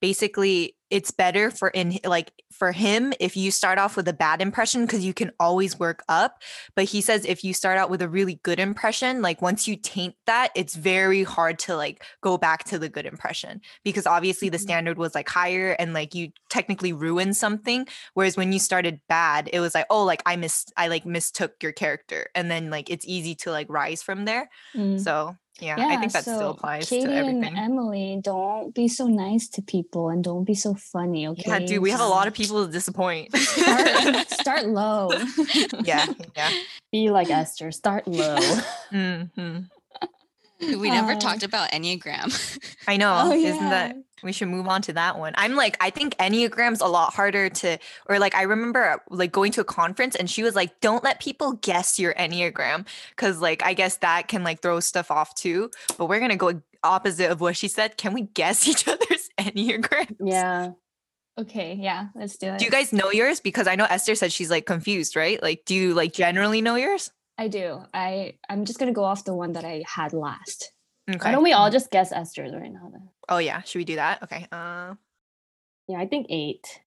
[0.00, 4.40] basically it's better for in like for him if you start off with a bad
[4.40, 6.40] impression because you can always work up.
[6.76, 9.74] But he says if you start out with a really good impression, like once you
[9.74, 14.48] taint that, it's very hard to like go back to the good impression because obviously
[14.48, 14.62] the Mhm.
[14.62, 17.88] standard was like higher and like you technically ruined something.
[18.14, 21.54] Whereas when you started bad, it was like, oh, like I missed, I like mistook
[21.64, 24.48] your character, and then like it's easy to like rise from there.
[24.72, 25.00] Mm.
[25.02, 27.44] So yeah, yeah, I think that still so applies Katie to everything.
[27.44, 31.44] and Emily, don't be so nice to people and don't be so funny, okay?
[31.46, 33.34] yeah, dude, we have a lot of people to disappoint.
[33.36, 35.12] Start, start low.
[35.84, 36.50] yeah, yeah.
[36.92, 37.72] Be like Esther.
[37.72, 38.38] Start low.
[38.90, 39.58] hmm
[40.60, 42.30] We never Uh, talked about Enneagram.
[42.88, 43.14] I know.
[43.26, 45.34] Oh, Isn't that we should move on to that one?
[45.36, 47.78] I'm like, I think Enneagram's a lot harder to,
[48.08, 51.20] or like, I remember like going to a conference and she was like, don't let
[51.20, 52.86] people guess your Enneagram.
[53.16, 55.70] Cause like, I guess that can like throw stuff off too.
[55.98, 57.96] But we're going to go opposite of what she said.
[57.98, 60.16] Can we guess each other's Enneagram?
[60.24, 60.70] yeah.
[61.38, 62.58] Okay, yeah, let's do it.
[62.58, 63.40] Do you guys know yours?
[63.40, 65.42] Because I know Esther said she's like confused, right?
[65.42, 67.10] Like, do you like generally know yours?
[67.38, 67.82] I do.
[67.92, 70.72] I I'm just gonna go off the one that I had last.
[71.08, 71.18] Okay.
[71.24, 73.08] Why don't we all just guess Esther's right now then?
[73.28, 73.62] Oh yeah.
[73.62, 74.22] Should we do that?
[74.24, 74.46] Okay.
[74.50, 74.94] Uh,
[75.88, 76.80] Yeah, I think eight.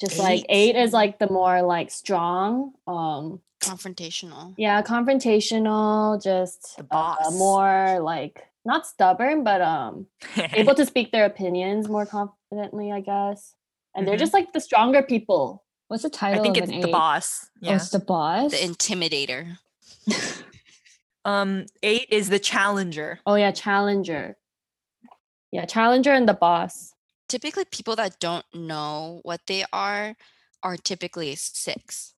[0.00, 0.74] Just like Eight.
[0.74, 2.72] eight is like the more like strong.
[2.86, 4.54] Um Confrontational.
[4.56, 7.38] yeah, confrontational, just The uh, boss.
[7.38, 13.54] more like not stubborn, but um able to speak their opinions more confidently, I guess.
[13.94, 14.20] And they're Mhm.
[14.20, 15.64] just like the stronger people.
[15.88, 16.40] What's the title?
[16.40, 16.92] I think of it's an the eight?
[16.92, 17.50] boss.
[17.56, 17.76] Oh, Yeah.
[17.76, 18.52] it's the boss.
[18.52, 19.58] The intimidator.
[21.24, 23.20] Um, eight is the challenger.
[23.26, 24.36] Oh yeah, challenger.
[25.52, 26.94] Yeah, challenger and the boss.
[27.28, 30.16] Typically people that don't know what they are
[30.62, 32.14] are typically six.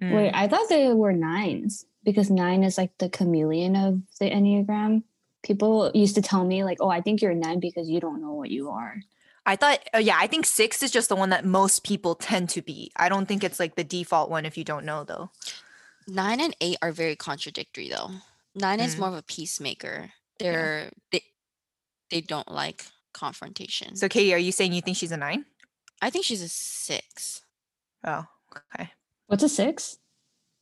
[0.00, 0.34] Wait, Mm.
[0.34, 5.04] I thought they were nines because nine is like the chameleon of the Enneagram.
[5.44, 8.20] People used to tell me like, "Oh, I think you're a nine because you don't
[8.20, 8.96] know what you are."
[9.46, 12.48] I thought, uh, yeah, I think six is just the one that most people tend
[12.50, 12.90] to be.
[12.96, 15.30] I don't think it's like the default one if you don't know though.
[16.08, 18.10] Nine and eight are very contradictory though.
[18.54, 18.98] Nine is Mm.
[19.00, 20.10] more of a peacemaker.
[20.38, 21.22] They're they
[22.10, 23.96] they don't like confrontation.
[23.96, 25.44] So, Katie, are you saying you think she's a nine?
[26.00, 27.42] I think she's a six.
[28.04, 28.24] Oh,
[28.74, 28.90] okay.
[29.28, 29.98] What's a six?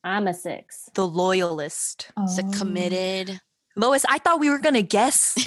[0.05, 0.89] I'm a six.
[0.95, 2.11] The loyalist.
[2.19, 2.51] It's a Oh.
[2.53, 3.41] committed.
[3.77, 5.35] Lois, I thought we were gonna guess.
[5.37, 5.45] Wow,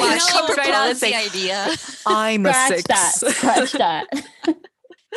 [0.00, 1.68] Wow, she come right out and the say, idea.
[2.06, 2.84] I'm a Scratch six.
[2.88, 3.14] that.
[3.34, 4.06] Scratch that.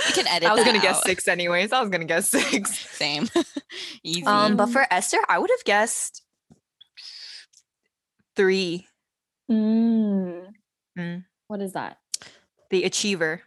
[0.08, 0.50] You can edit.
[0.50, 1.72] I was gonna guess six anyways.
[1.72, 2.78] I was gonna guess six.
[2.98, 3.28] Same.
[4.04, 4.26] Easy.
[4.26, 4.74] Um, but Mm.
[4.74, 6.24] for Esther, I would have guessed
[8.36, 8.88] three.
[9.50, 10.54] Mm.
[11.48, 11.98] what is that?
[12.70, 13.42] The achiever.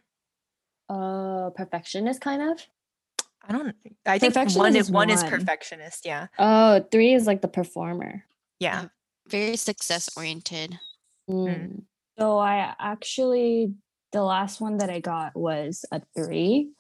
[0.89, 2.67] Uh perfectionist kind of?
[3.47, 3.75] I don't.
[4.07, 6.05] I think one Perfectionist is is one is perfectionist.
[6.07, 6.27] Yeah.
[6.39, 8.25] Oh, three is like the performer.
[8.59, 8.87] Yeah.
[9.29, 10.79] very success oriented.
[11.29, 11.83] Mm.
[12.19, 13.75] So I actually
[14.13, 16.71] the last one that I got was a three.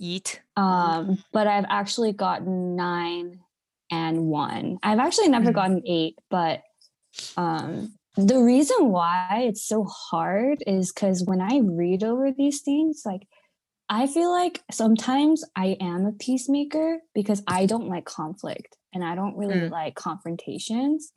[0.00, 0.40] Eat.
[0.56, 3.40] Um, but I've actually gotten nine
[3.90, 4.78] and one.
[4.82, 5.54] I've actually never Mhm.
[5.54, 6.62] gotten eight, but
[7.36, 13.02] um the reason why it's so hard is because when I read over these things,
[13.04, 13.26] like
[13.88, 19.14] I feel like sometimes I am a peacemaker because I don't like conflict and I
[19.14, 19.70] don't really Mm.
[19.70, 21.12] like confrontations.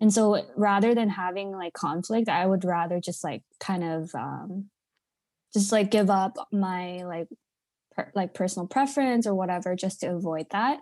[0.00, 4.70] And so rather than having like conflict, I would rather just like kind of um
[5.54, 7.28] just like give up my like
[7.92, 10.80] per, like personal preference or whatever just to avoid that.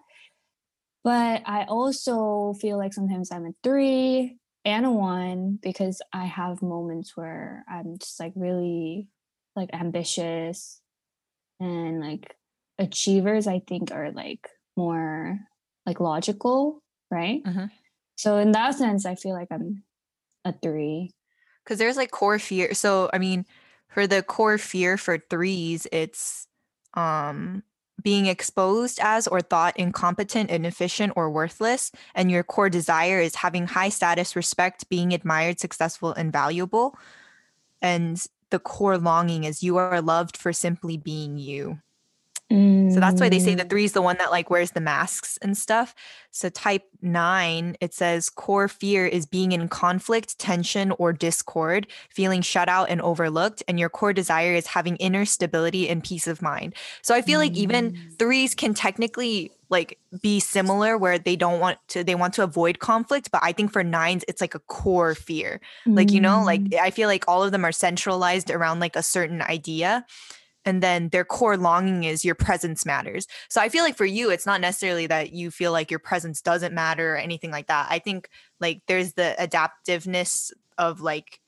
[1.05, 6.63] But I also feel like sometimes I'm a three and a one because I have
[6.63, 9.09] moments where I'm just like really
[9.55, 10.81] like ambitious
[11.61, 12.37] and like
[12.79, 15.39] achievers I think are like more
[15.87, 17.43] like logical, right?
[17.45, 17.71] Mhm.
[18.17, 19.85] So in that sense, I feel like I'm
[20.45, 21.13] a three.
[21.65, 23.45] because there's like core fear so i mean
[23.89, 26.47] for the core fear for threes it's
[26.95, 27.63] um
[28.03, 33.67] being exposed as or thought incompetent inefficient or worthless and your core desire is having
[33.67, 36.97] high status respect being admired successful and valuable
[37.83, 41.79] and the core longing is you are loved for simply being you
[42.89, 43.69] so that's why they say the Mm.
[43.69, 45.95] three is the one that like wears the masks and stuff.
[46.31, 52.43] So type nine, it says core fear is being in conflict, tension, or discord, feeling
[52.43, 53.63] shut out and overlooked.
[53.67, 56.75] And your core desire is having inner stability and peace of mind.
[57.03, 58.19] So I feel like even Mm.
[58.19, 62.79] threes can technically like be similar where they don't want to they want to avoid
[62.79, 65.61] conflict but i think for nines it's like a core fear
[65.97, 66.79] like you know like Mm.
[66.81, 70.07] i feel like all of them are centralized around like a certain idea
[70.67, 73.27] and then their core longing is your presence matters.
[73.49, 76.43] So i feel like for you it's not necessarily that you feel like your presence
[76.43, 77.87] doesn't matter or anything like that.
[77.89, 78.29] I think
[78.61, 81.41] like there's the adaptiveness of like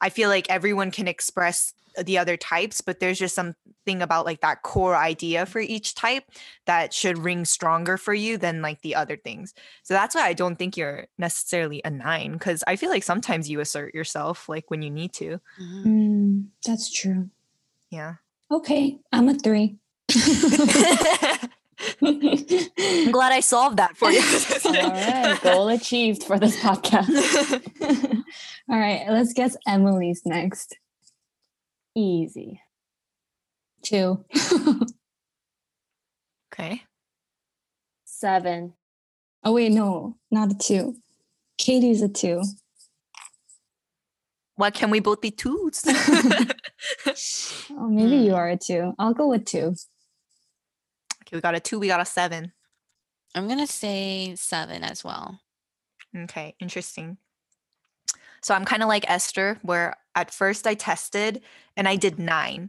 [0.00, 4.40] i feel like everyone can express the other types but there's just something about like
[4.40, 6.24] that core idea for each type
[6.64, 9.52] that should ring stronger for you than like the other things.
[9.82, 13.50] So that's why i don't think you're necessarily a nine because i feel like sometimes
[13.50, 15.40] you assert yourself like when you need to.
[15.60, 15.84] Mhm.
[15.84, 17.28] Mm, that's true.
[17.90, 18.14] yeah
[18.50, 19.76] Okay, I'm a three.
[22.02, 24.20] i'm glad i solved that for you
[24.66, 27.08] All right, goal achieved for this podcast.
[28.68, 30.76] All right, let's guess Emily's next.
[31.96, 32.60] Easy.
[33.82, 34.24] Two.
[36.52, 36.82] okay
[38.04, 38.74] Seven.
[39.44, 40.96] oh wait, no, not a two.
[41.56, 42.42] Katie's a two.
[44.60, 45.82] Why can we both be twos?
[47.72, 48.36] Oh, maybe you Hmm.
[48.36, 48.92] are a two.
[48.98, 49.74] I'll go with two.
[51.22, 52.52] okay, we got a two, we got a seven.
[53.34, 55.40] I'm gonna say seven as well.
[56.14, 57.16] Okay, interesting.
[58.42, 61.40] So I'm kind of like Esther, where at first I tested
[61.76, 62.68] and I did nine.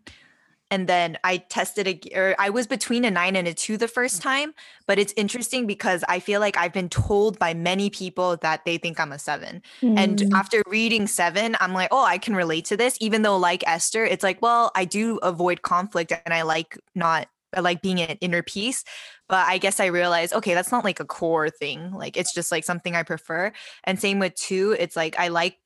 [0.72, 3.89] And then I tested, ag- or I was between a nine and a two the
[3.89, 4.53] first time.
[4.88, 8.78] But it's interesting because I feel like I've been told by many people that they
[8.78, 9.61] think I'm a seven.
[9.95, 12.97] And Mm, after reading seven, I'm like, oh, I can relate to this.
[13.01, 17.28] Even though, like Esther, it's like, well, I do avoid conflict and I like not,
[17.53, 18.84] I like being at inner peace.
[19.28, 21.91] But I guess I realized, okay, that's not like a core thing.
[21.91, 23.51] Like it's just like something I prefer.
[23.84, 25.57] And same with two, it's like I like,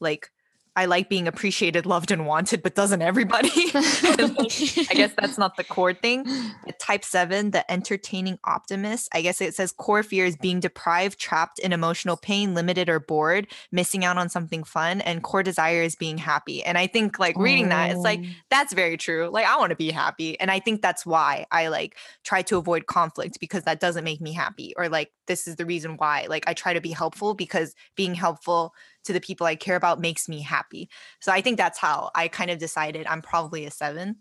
[0.00, 0.30] like,
[0.78, 3.50] I like being appreciated, loved, and wanted, but doesn't everybody?
[3.74, 6.24] I guess that's not the core thing.
[6.64, 9.08] But type seven, the entertaining optimist.
[9.12, 13.00] I guess it says core fear is being deprived, trapped in emotional pain, limited or
[13.00, 16.62] bored, missing out on something fun, and core desire is being happy.
[16.62, 18.28] And I think like reading that, it's like Oh.
[18.48, 19.30] that's very true.
[19.32, 22.56] Like I want to be happy, and I think that's why I like try to
[22.56, 24.74] avoid conflict because that doesn't make me happy.
[24.76, 26.26] Or like this is the reason why.
[26.28, 28.74] Like I try to be helpful because being helpful
[29.08, 30.88] to the people I care about makes me happy.
[31.20, 34.16] So I think that's how I kind of decided I'm probably a seven.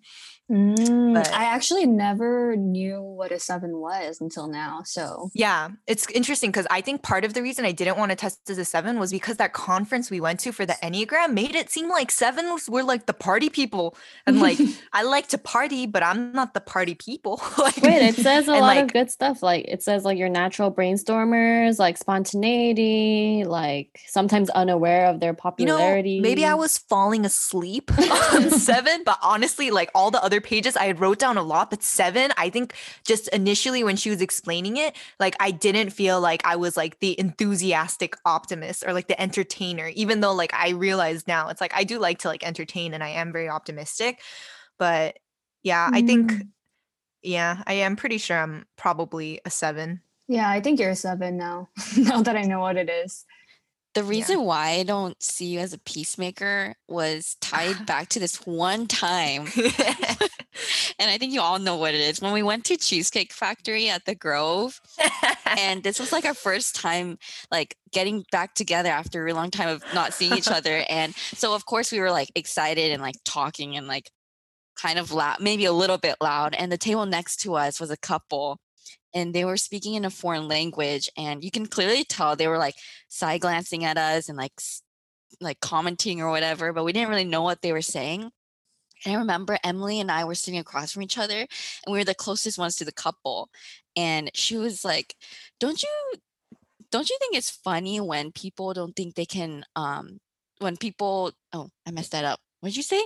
[0.49, 4.81] Mm, But- I actually never knew what a seven was until now.
[4.85, 8.15] So Yeah, it's interesting because I think part of the reason I didn't want to
[8.15, 11.53] test as a seven was because that conference we went to for the Enneagram made
[11.55, 13.95] it seem like sevens were like the party people.
[14.25, 14.57] And like,
[14.93, 17.41] I like to party, but I'm not the party people.
[17.57, 19.43] like, Wait, it says a lot of good stuff.
[19.43, 25.33] Like it says like your natural brainstormers, like spontaneity, like sometimes unaware of their You
[25.33, 26.19] know, popularity.
[26.21, 27.91] maybe I was falling asleep
[28.33, 31.69] on seven, but honestly, like all the other pages, I had wrote down a lot,
[31.69, 32.73] but seven, I think
[33.05, 36.99] just initially when she was explaining it, like I didn't feel like I was like
[36.99, 41.73] the enthusiastic optimist or like the entertainer, even though like I realize now it's like
[41.75, 44.19] I do like to like entertain and I am very optimistic.
[44.79, 45.17] But
[45.63, 46.47] yeah, I think, Mm.
[47.23, 50.01] yeah, I am pretty sure I'm probably a seven.
[50.27, 51.69] yeah, I think you're a seven now.
[51.97, 53.25] now that I know what it is.
[53.97, 58.45] The reason why I don't see you as a peacemaker was tied back to this
[58.45, 59.47] one time.
[60.99, 62.19] And I think you all know what it is.
[62.19, 64.81] When we went to Cheesecake Factory at the Grove,
[65.45, 67.19] and this was like our first time
[67.51, 70.83] like getting back together after a really long time of not seeing each other.
[70.89, 74.09] And so of course we were like excited and like talking and like
[74.81, 76.55] kind of loud, maybe a little bit loud.
[76.55, 78.59] And the table next to us was a couple
[79.17, 82.59] and they were speaking in a foreign language and you can clearly tell they were
[82.67, 82.75] like
[83.09, 84.53] side glancing at us and like
[85.41, 88.31] like commenting or whatever but we didn't really know what they were saying
[89.05, 92.05] And I remember Emily and I were sitting across from each other and we were
[92.05, 93.49] the closest ones to the couple.
[93.95, 95.15] And she was like,
[95.59, 95.89] Don't you
[96.91, 100.19] don't you think it's funny when people don't think they can um
[100.59, 102.39] when people oh I messed that up.
[102.61, 103.03] What did you say?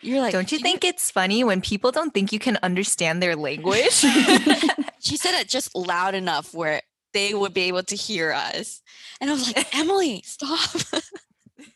[0.00, 3.22] You're like Don't you "Do think it's funny when people don't think you can understand
[3.22, 4.04] their language?
[5.04, 6.82] she said it just loud enough where
[7.12, 8.82] they would be able to hear us.
[9.20, 10.70] And I was like, Emily, stop.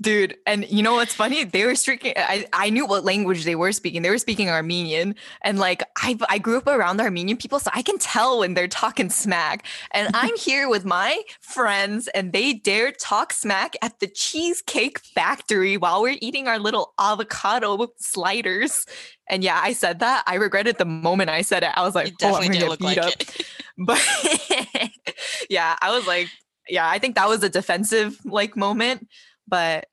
[0.00, 1.44] Dude, and you know what's funny?
[1.44, 2.14] They were speaking.
[2.16, 4.02] I, I knew what language they were speaking.
[4.02, 7.82] They were speaking Armenian, and like I I grew up around Armenian people, so I
[7.82, 9.64] can tell when they're talking smack.
[9.92, 15.76] And I'm here with my friends, and they dare talk smack at the cheesecake factory
[15.76, 18.86] while we're eating our little avocado sliders.
[19.30, 20.24] And yeah, I said that.
[20.26, 21.70] I regretted the moment I said it.
[21.74, 23.20] I was like, You oh, I'm definitely gonna did get look beat like up.
[23.20, 23.46] it.
[23.76, 24.90] But
[25.50, 26.28] yeah, I was like,
[26.68, 29.08] yeah, I think that was a defensive like moment,
[29.48, 29.86] but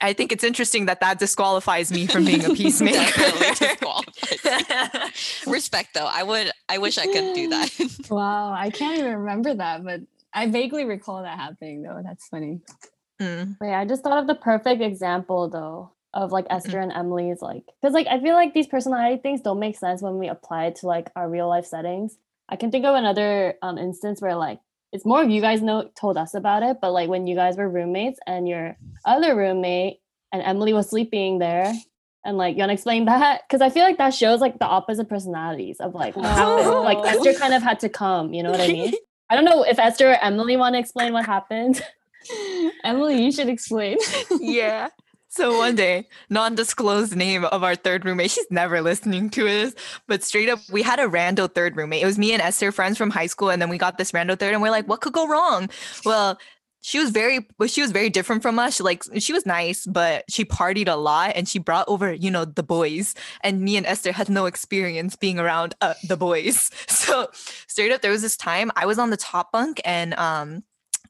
[0.00, 3.10] I think it's interesting that that disqualifies me from being a peacemaker.
[3.54, 5.44] Disqualifies.
[5.46, 6.06] Respect though.
[6.10, 7.70] I would I wish I could do that.
[8.10, 10.00] Wow, I can't even remember that, but
[10.32, 12.00] I vaguely recall that happening though.
[12.02, 12.60] That's funny.
[13.20, 17.42] Mm, Wait, I just thought of the perfect example though of like Esther and Emily's
[17.42, 20.66] like because like I feel like these personality things don't make sense when we apply
[20.66, 22.16] it to like our real life settings.
[22.48, 24.60] I can think of another um instance where like
[24.92, 27.56] it's more of you guys know told us about it, but like when you guys
[27.56, 30.00] were roommates and your other roommate
[30.32, 31.72] and Emily was sleeping there.
[32.24, 33.42] And like you wanna explain that?
[33.46, 36.28] Because I feel like that shows like the opposite personalities of like what oh.
[36.28, 36.80] happened.
[36.80, 37.04] Like Oh.
[37.04, 38.94] Esther kind of had to come, you know what I mean?
[39.30, 41.82] I don't know if Esther or Emily want to explain what happened.
[42.84, 43.98] Emily, you should explain.
[44.40, 44.88] yeah.
[45.30, 48.30] So one day, non-disclosed name of our third roommate.
[48.30, 49.74] She's never listening to this,
[50.06, 52.02] but straight up, we had a rando third roommate.
[52.02, 54.38] It was me and Esther, friends from high school, and then we got this rando
[54.38, 55.68] third, and we're like, what could go wrong?
[56.06, 56.38] Well,
[56.80, 58.80] she was very, well, she was very different from us.
[58.80, 62.46] Like, she was nice, but she partied a lot, and she brought over, you know,
[62.46, 63.14] the boys.
[63.42, 66.70] And me and Esther had no experience being around uh, the boys.
[67.08, 67.28] So
[67.66, 70.62] straight up, there was this time I was on the top bunk, and um,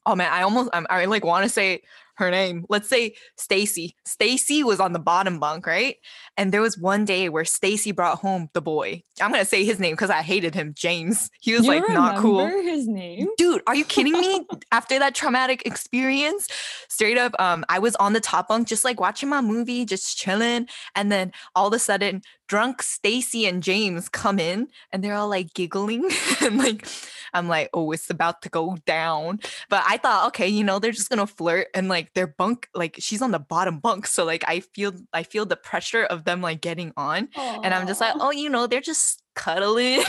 [0.05, 1.81] oh man, I almost, I'm, I like want to say
[2.19, 2.65] her name.
[2.69, 3.95] Let's say Stacy.
[4.05, 5.95] Stacy was on the bottom bunk, right?
[6.37, 9.03] And there was one day where Stacy brought home the boy.
[9.21, 11.29] I'm gonna say his name because I hated him, James.
[11.41, 12.45] He was You like not cool.
[12.45, 13.27] His name?
[13.37, 14.45] Dude, are you kidding me?
[14.71, 16.47] After that traumatic experience,
[16.89, 20.17] straight up, um, I was on the top bunk just like watching my movie, just
[20.17, 20.67] chilling.
[20.95, 25.29] And then all of a sudden, drunk Stacy and James come in and they're all
[25.29, 26.09] like giggling.
[26.41, 26.85] and like,
[27.31, 29.39] I'm like, oh, it's about to go down.
[29.69, 32.97] But I thought, okay, you know, they're just gonna flirt and like their bunk, like
[32.99, 34.07] she's on the bottom bunk.
[34.07, 37.29] So like I feel I feel the pressure of them like getting on.
[37.37, 40.03] And I'm just like, oh, you know, they're just cuddling.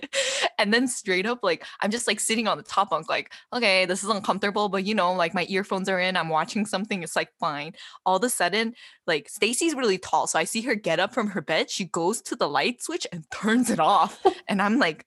[0.58, 3.84] and then straight up, like, I'm just like sitting on the top bunk, like, okay,
[3.84, 7.16] this is uncomfortable, but you know, like my earphones are in, I'm watching something, it's
[7.16, 7.74] like fine.
[8.06, 8.74] All of a sudden,
[9.06, 10.26] like Stacy's really tall.
[10.26, 11.70] So I see her get up from her bed.
[11.70, 14.24] She goes to the light switch and turns it off.
[14.48, 15.04] and I'm like,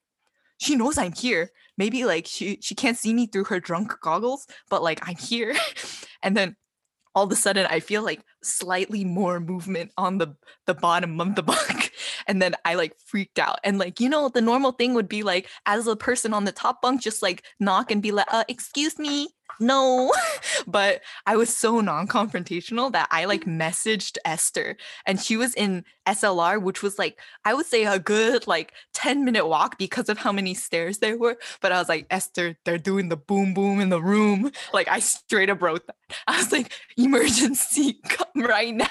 [0.58, 1.50] she knows I'm here.
[1.76, 5.54] Maybe like she she can't see me through her drunk goggles, but like I'm here.
[6.22, 6.56] and then
[7.14, 11.34] all of a sudden I feel like slightly more movement on the the bottom of
[11.34, 11.83] the bunk.
[12.26, 13.60] And then I like freaked out.
[13.64, 16.52] And like, you know, the normal thing would be like as a person on the
[16.52, 19.28] top bunk, just like knock and be like, uh, excuse me.
[19.60, 20.12] No.
[20.66, 26.60] but I was so non-confrontational that I like messaged Esther and she was in SLR,
[26.60, 30.32] which was like, I would say a good like 10 minute walk because of how
[30.32, 31.38] many stairs there were.
[31.60, 34.50] But I was like, Esther, they're doing the boom boom in the room.
[34.72, 35.96] Like I straight up wrote that.
[36.26, 38.88] I was like, emergency, come right now.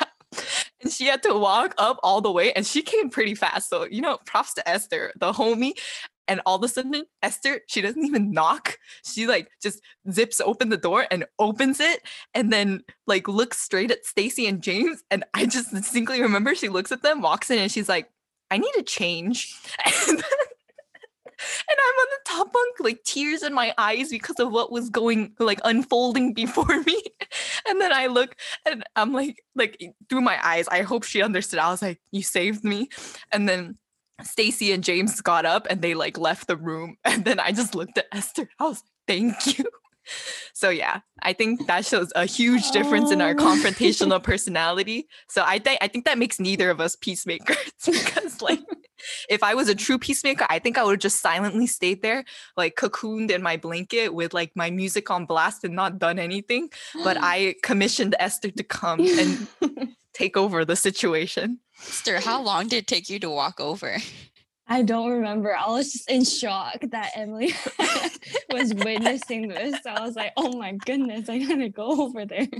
[0.83, 3.69] And she had to walk up all the way and she came pretty fast.
[3.69, 5.73] So, you know, props to Esther, the homie.
[6.27, 8.77] And all of a sudden, Esther, she doesn't even knock.
[9.05, 9.81] She like just
[10.11, 12.01] zips open the door and opens it
[12.33, 15.03] and then like looks straight at Stacy and James.
[15.11, 18.09] And I just distinctly remember she looks at them, walks in, and she's like,
[18.51, 19.55] I need to change.
[19.85, 20.23] And, then-
[21.69, 24.89] and I'm on the top bunk, like tears in my eyes because of what was
[24.89, 27.01] going like unfolding before me.
[27.67, 28.35] And then I look
[28.65, 31.59] and I'm like, like through my eyes, I hope she understood.
[31.59, 32.89] I was like, you saved me.
[33.31, 33.77] And then
[34.21, 36.97] Stacy and James got up and they like left the room.
[37.05, 38.49] And then I just looked at Esther.
[38.59, 39.65] I was like, thank you.
[40.53, 43.35] So yeah, I think that shows a huge difference in our Oh.
[43.47, 45.07] confrontational personality.
[45.29, 48.59] So I think I think that makes neither of us peacemakers because like
[49.29, 52.23] if I was a true peacemaker, I think I would have just silently stayed there,
[52.55, 56.69] like cocooned in my blanket with like my music on blast and not done anything.
[57.03, 59.47] But I commissioned Esther to come and
[60.13, 61.59] take over the situation.
[61.79, 63.97] Esther, how long did it take you to walk over?
[64.73, 65.55] I don't remember.
[65.55, 67.53] I was just in shock that Emily
[68.51, 69.79] was witnessing this.
[69.85, 72.47] I was like, oh my goodness, I gotta go over there.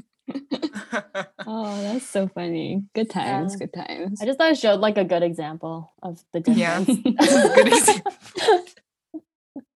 [1.46, 2.84] Oh, that's so funny.
[2.94, 3.66] Good times, Yeah.
[3.66, 4.22] good times.
[4.22, 6.80] I just thought it showed like a good example of the Yeah.
[6.84, 7.02] difference.
[7.56, 8.12] Good example.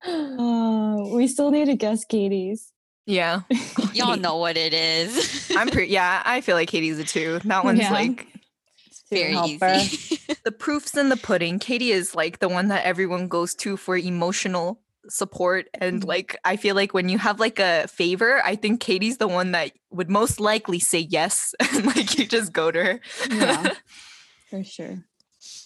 [0.05, 2.71] Oh, we still need to guess Katie's.
[3.05, 3.41] yeah.
[3.93, 5.51] Y'all know what it is.
[5.57, 7.39] I'm pretty yeah, I feel like Katie's a two.
[7.45, 7.91] That one's Yeah.
[7.91, 8.27] like
[9.09, 9.73] Very helper.
[9.75, 10.19] easy.
[10.43, 11.59] the proof's in the pudding.
[11.59, 14.79] Katie is like the one that everyone goes to for emotional
[15.09, 15.67] support.
[15.73, 16.07] And Mhm.
[16.07, 19.51] like I feel like when you have like a favor, I think Katie's the one
[19.53, 21.55] that would most likely say yes.
[21.73, 22.99] And like you just go to her.
[23.31, 23.73] Yeah.
[24.49, 25.03] For sure.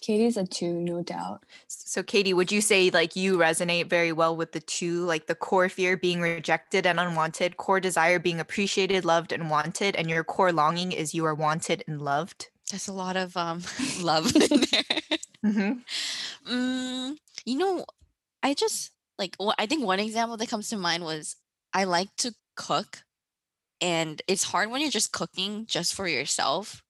[0.01, 1.43] Katie's a two, no doubt.
[1.67, 5.33] So Katie, would you say like you resonate very well with the two, like the
[5.35, 10.23] core fear being rejected and unwanted, core desire being appreciated, loved, and wanted, and your
[10.23, 12.49] core longing is you are wanted and loved?
[12.71, 13.63] There's a lot of um
[14.01, 14.41] love in
[14.71, 15.01] there.
[15.45, 15.71] Mm-hmm.
[16.49, 17.85] Mm, you know,
[18.43, 21.35] I just like wh- I think one example that comes to mind was
[21.73, 23.03] I like to cook,
[23.81, 26.83] and it's hard when you're just cooking just for yourself.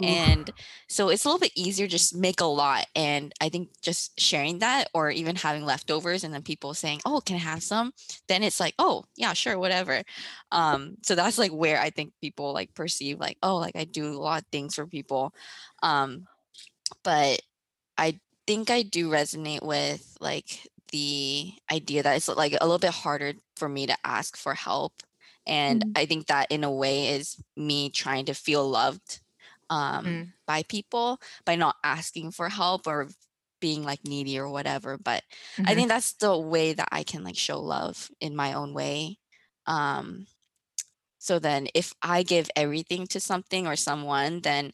[0.00, 0.50] And
[0.88, 2.86] so it's a little bit easier just make a lot.
[2.96, 7.20] And I think just sharing that or even having leftovers and then people saying, Oh,
[7.20, 7.92] can I have some?
[8.28, 10.02] Then it's like, oh yeah, sure, whatever.
[10.50, 14.06] Um, so that's like where I think people like perceive like, oh, like I do
[14.12, 15.34] a lot of things for people.
[15.82, 16.26] Um,
[17.04, 17.40] but
[17.98, 22.92] I think I do resonate with like the idea that it's like a little bit
[22.92, 24.94] harder for me to ask for help.
[25.46, 25.96] And Mhm.
[25.96, 29.20] I think that in a way is me trying to feel loved
[29.72, 30.32] um, Mm.
[30.46, 33.08] by people by not asking for help or
[33.60, 34.98] being like needy or whatever.
[34.98, 35.24] But
[35.64, 39.18] I think that's the way that I can like show love in my own way.
[39.66, 40.26] Um,
[41.18, 44.72] so then if I give everything to something or someone, then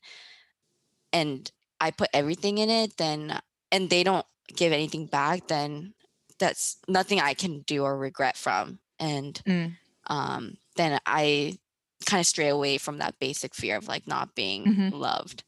[1.12, 3.38] and I put everything in it, then
[3.70, 4.26] and they don't
[4.56, 5.94] give anything back, then
[6.38, 8.80] that's nothing I can do or regret from.
[8.98, 9.76] And Mm.
[10.08, 11.58] um, then I
[12.06, 14.92] kind of stray away from that basic fear of like not being Mhm.
[14.92, 15.44] loved.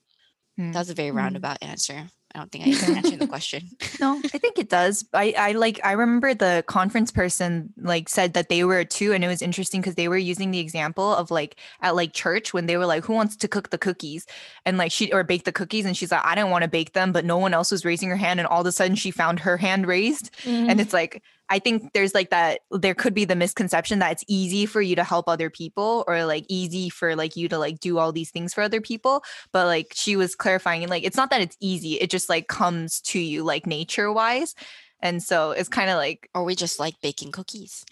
[0.58, 0.72] Mm.
[0.72, 1.16] That's a very Mm.
[1.16, 2.08] roundabout answer.
[2.32, 3.68] I don't think I answered the question.
[3.98, 5.04] No, I think it does.
[5.12, 9.12] I, I like I remember the conference person like said that they were a two
[9.12, 12.54] and it was interesting because they were using the example of like at like church
[12.54, 14.26] when they were like, Who wants to cook the cookies?
[14.64, 16.92] And like she or bake the cookies and she's like, I didn't want to bake
[16.92, 19.10] them, but no one else was raising her hand, and all of a sudden she
[19.10, 20.30] found her hand raised.
[20.44, 20.70] Mm-hmm.
[20.70, 24.24] And it's like I think there's like that there could be the misconception that it's
[24.28, 27.80] easy for you to help other people or like easy for like you to like
[27.80, 29.22] do all these things for other people
[29.52, 33.00] but like she was clarifying like it's not that it's easy it just like comes
[33.00, 34.54] to you like nature wise
[35.02, 37.84] and so it's kind of like or we just like baking cookies.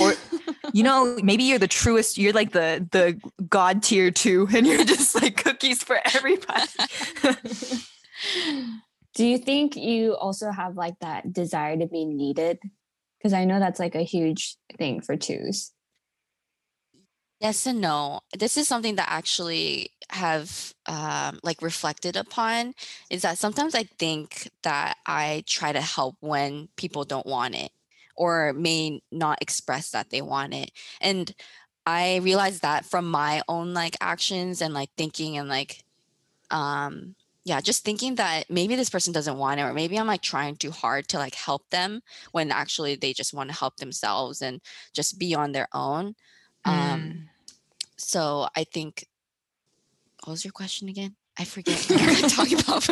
[0.00, 0.14] or
[0.72, 4.84] you know maybe you're the truest you're like the the god tier two and you're
[4.84, 6.66] just like cookies for everybody
[9.14, 12.58] Do you think you also have like that desire to be needed?
[13.20, 15.72] Because I know that's like a huge thing for twos.
[17.40, 18.20] Yes and no.
[18.38, 22.74] This is something that actually have um, like reflected upon
[23.08, 27.72] is that sometimes I think that I try to help when people don't want it
[28.14, 30.70] or may not express that they want it.
[31.00, 31.34] And
[31.86, 35.82] I realized that from my own like actions and like thinking and like
[36.50, 37.14] um
[37.44, 40.56] yeah, just thinking that maybe this person doesn't want it or maybe I'm like trying
[40.56, 44.60] too hard to like help them when actually they just want to help themselves and
[44.92, 46.14] just be on their own.
[46.64, 47.28] Um
[47.96, 49.06] so I think
[50.24, 51.16] what was your question again?
[51.38, 52.88] I forget what we were talking about.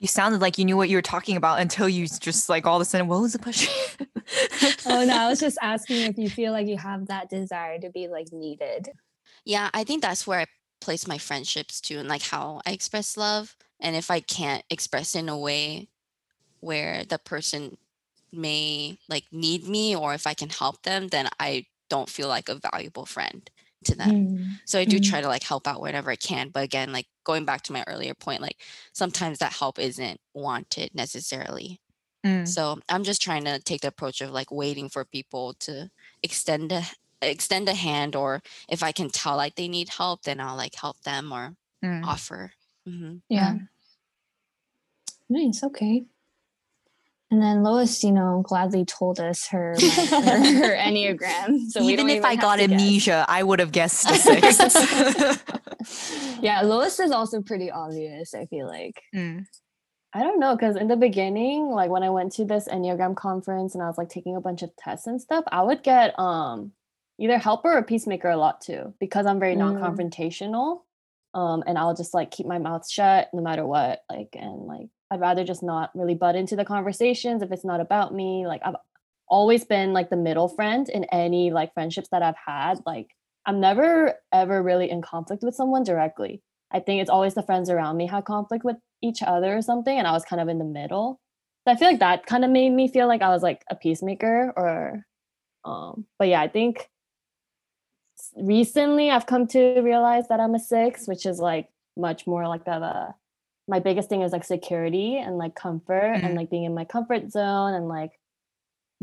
[0.00, 2.76] you sounded like you knew what you were talking about until you just like all
[2.76, 3.72] of a sudden what was the question
[4.86, 7.90] Oh no, I was just asking if you feel like you have that desire to
[7.90, 8.88] be like needed.
[9.44, 10.46] yeah, I think that's where I
[10.82, 13.56] place my friendships too and like how I express love.
[13.80, 15.88] And if I can't express in a way
[16.60, 17.76] where the person
[18.32, 22.48] may like need me or if I can help them, then I don't feel like
[22.48, 23.48] a valuable friend
[23.84, 24.12] to them.
[24.12, 24.60] Mm.
[24.66, 25.00] So I do Mhm.
[25.00, 26.50] try to like help out whenever I can.
[26.50, 28.62] But again, like going back to my earlier point, like
[28.94, 31.80] sometimes that help isn't wanted necessarily.
[32.24, 32.54] Mm.
[32.54, 35.90] So I'm just trying to take the approach of like waiting for people to
[36.22, 36.82] extend a
[37.26, 40.74] extend a hand, or if I can tell like they need help, then I'll like
[40.74, 41.54] help them or
[41.84, 42.04] Mm.
[42.06, 42.52] offer.
[42.86, 43.56] hmm Yeah.
[45.28, 45.64] Nice.
[45.64, 46.04] Okay.
[47.30, 49.80] And then Lois, you know, gladly told us her her,
[50.20, 51.70] her enneagram.
[51.70, 52.70] So even if I got to guess.
[52.80, 54.58] amnesia, I would have guessed a six.
[56.42, 58.34] yeah, Lois is also pretty obvious.
[58.34, 59.00] I feel like.
[59.14, 59.46] Mm.
[60.14, 63.74] I don't know because in the beginning, like when I went to this Enneagram conference
[63.74, 66.72] and I was like taking a bunch of tests and stuff, I would get um
[67.22, 69.58] either helper or peacemaker a lot too because I'm very Mm.
[69.58, 70.80] non-confrontational.
[71.34, 74.00] Um, and I'll just like keep my mouth shut no matter what.
[74.10, 77.80] Like and like I'd rather just not really butt into the conversations if it's not
[77.80, 78.46] about me.
[78.46, 78.76] Like I've
[79.28, 82.80] always been like the middle friend in any like friendships that I've had.
[82.84, 83.08] Like
[83.46, 86.42] I'm never ever really in conflict with someone directly.
[86.70, 89.96] I think it's always the friends around me had conflict with each other or something,
[89.98, 91.18] and I was kind of in the middle.
[91.66, 93.76] So I feel like that kind of made me feel like I was like a
[93.76, 95.04] peacemaker or
[95.64, 96.88] um but yeah, I think
[98.36, 102.66] recently I've come to realize that I'm a six, which is like much more like
[102.66, 103.14] of a
[103.68, 106.24] my biggest thing is like security and like comfort Mhm.
[106.24, 108.18] and like being in my comfort zone and like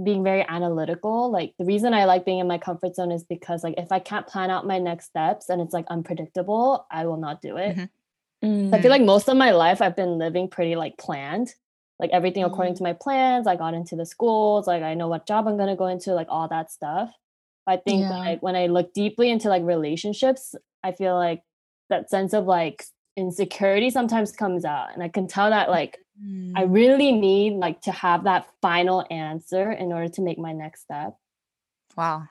[0.03, 1.31] being very analytical.
[1.31, 3.99] Like the reason I like being in my comfort zone is because like if I
[3.99, 7.75] can't plan out my next steps and it's like unpredictable, I will not do it.
[7.77, 7.89] Mhm.
[8.43, 8.73] Mm.
[8.73, 11.55] I feel like most of my life I've been living pretty like planned.
[11.99, 12.77] Like everything according Mm.
[12.77, 13.47] to my plans.
[13.47, 16.27] I got into the schools, like I know what job I'm gonna go into, like
[16.29, 17.13] all that stuff.
[17.67, 18.17] I think Yeah.
[18.17, 21.43] like when I look deeply into like relationships, I feel like
[21.89, 22.83] that sense of like
[23.17, 24.93] insecurity sometimes comes out.
[24.93, 25.97] And I can tell that like
[26.55, 26.73] I Mm.
[26.73, 31.15] really need like to have that final answer in order to make my next step.
[31.95, 32.27] Wow.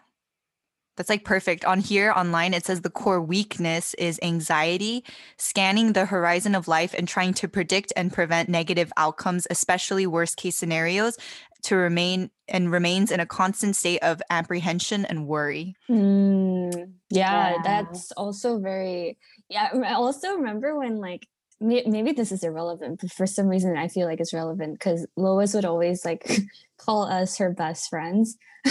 [0.99, 1.65] That's like perfect.
[1.65, 5.05] On here online, it says the core weakness is anxiety,
[5.39, 10.37] scanning the horizon of life and trying to predict and prevent negative outcomes, especially worst
[10.37, 11.17] case scenarios,
[11.63, 15.77] to remain and remains in a constant state of apprehension and worry.
[15.89, 17.63] Mm, yeah, Yeah.
[17.63, 19.19] that's also very.
[19.49, 21.29] Yeah, I also remember when like
[21.61, 25.55] maybe this is irrelevant, but for some reason I feel like it's relevant because Lois
[25.55, 26.31] would always like
[26.79, 28.37] call us her best friends,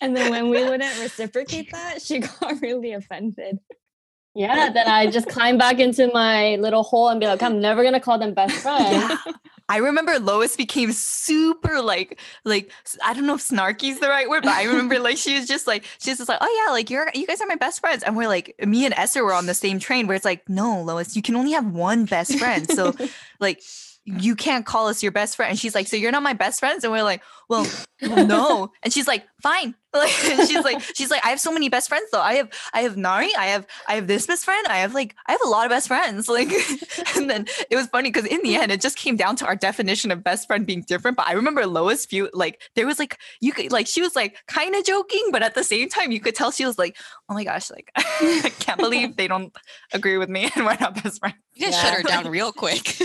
[0.00, 3.58] and then when we wouldn't reciprocate that, she got really offended.
[4.34, 7.84] Yeah, then I just climb back into my little hole and be like, I'm never
[7.84, 9.12] gonna call them best friends.
[9.72, 12.70] I remember Lois became super like like
[13.02, 15.48] I don't know if snarky is the right word, but I remember like she was
[15.48, 17.80] just like she was just like, oh yeah, like you're you guys are my best
[17.80, 20.46] friends, and we're like me and Esther were on the same train where it's like,
[20.46, 22.94] no, Lois, you can only have one best friend, so
[23.40, 23.62] like
[24.04, 25.48] you can't call us your best friend.
[25.48, 27.66] And she's like, so you're not my best friends, and we're like, well,
[28.02, 29.74] well, no, and she's like, fine.
[29.94, 32.20] Like she's like she's like I have so many best friends though.
[32.22, 34.66] I have I have Nari, I have I have this best friend.
[34.66, 36.28] I have like I have a lot of best friends.
[36.32, 36.50] Like
[37.14, 39.54] and then it was funny because in the end it just came down to our
[39.54, 41.18] definition of best friend being different.
[41.18, 44.38] But I remember Lois view like there was like you could like she was like
[44.48, 46.96] kind of joking, but at the same time you could tell she was like,
[47.28, 49.54] oh my gosh, like I can't believe they don't
[49.92, 51.36] agree with me and we're not best friends.
[51.52, 51.82] You guys Yeah.
[51.82, 52.96] shut her down real quick.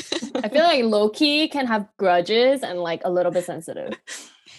[0.42, 3.92] I feel like low key can have grudges and like a little bit sensitive.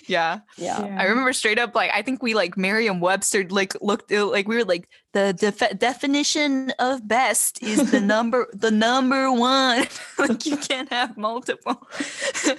[0.09, 0.41] Yeah.
[0.57, 0.97] Yeah.
[0.99, 4.49] I remember straight up like I think we like Merriam Webster like looked uh, like
[4.49, 9.87] we were like the def- definition of best is the number the number one
[10.19, 11.87] like you can't have multiple.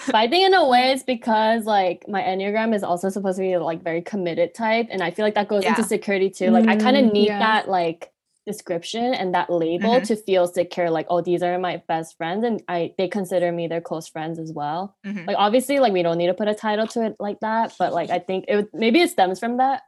[0.06, 3.42] But I think in a way it's because like my Enneagram is also supposed to
[3.42, 4.88] be like very committed type.
[4.92, 6.52] And I feel like that goes into security too.
[6.52, 7.40] Like I kind of Mm, need yeah.
[7.40, 8.12] that like
[8.54, 10.08] description and that label Mhm.
[10.08, 12.44] to feel secure, like, oh, these are my best friends.
[12.44, 14.82] And I they consider me their close friends as well.
[15.06, 15.28] Mhm.
[15.28, 17.94] Like obviously, like we don't need to put a title to it like that, but
[17.94, 19.84] like I think it would- maybe it stems from that.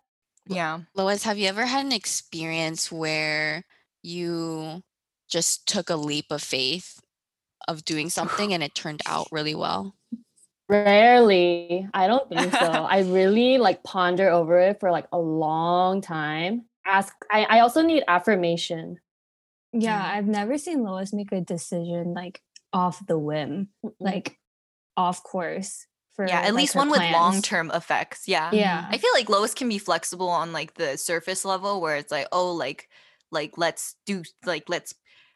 [0.48, 0.80] yeah.
[0.96, 3.64] Lois, have you ever had an experience where
[4.04, 4.82] you
[5.30, 7.00] just took a leap of faith
[7.68, 9.96] of doing something and it turned out really well?
[10.68, 11.88] Rarely.
[11.94, 12.60] I don't think so.
[12.96, 16.66] I really like ponder over it for like a long time.
[16.86, 19.00] Ask I, I also need affirmation.
[19.74, 20.18] Yeah, Mm.
[20.18, 22.42] I've never seen Lois make a decision like
[22.74, 23.70] off the whim,
[24.00, 24.38] like
[24.98, 25.88] off course.
[26.16, 28.28] For Yeah, at like, least her one with long term effects.
[28.28, 28.52] Yeah.
[28.52, 32.12] Yeah, I feel like Lois can be flexible on like the surface level where it's
[32.12, 32.90] like, oh, like,
[33.32, 34.94] like let's do like let's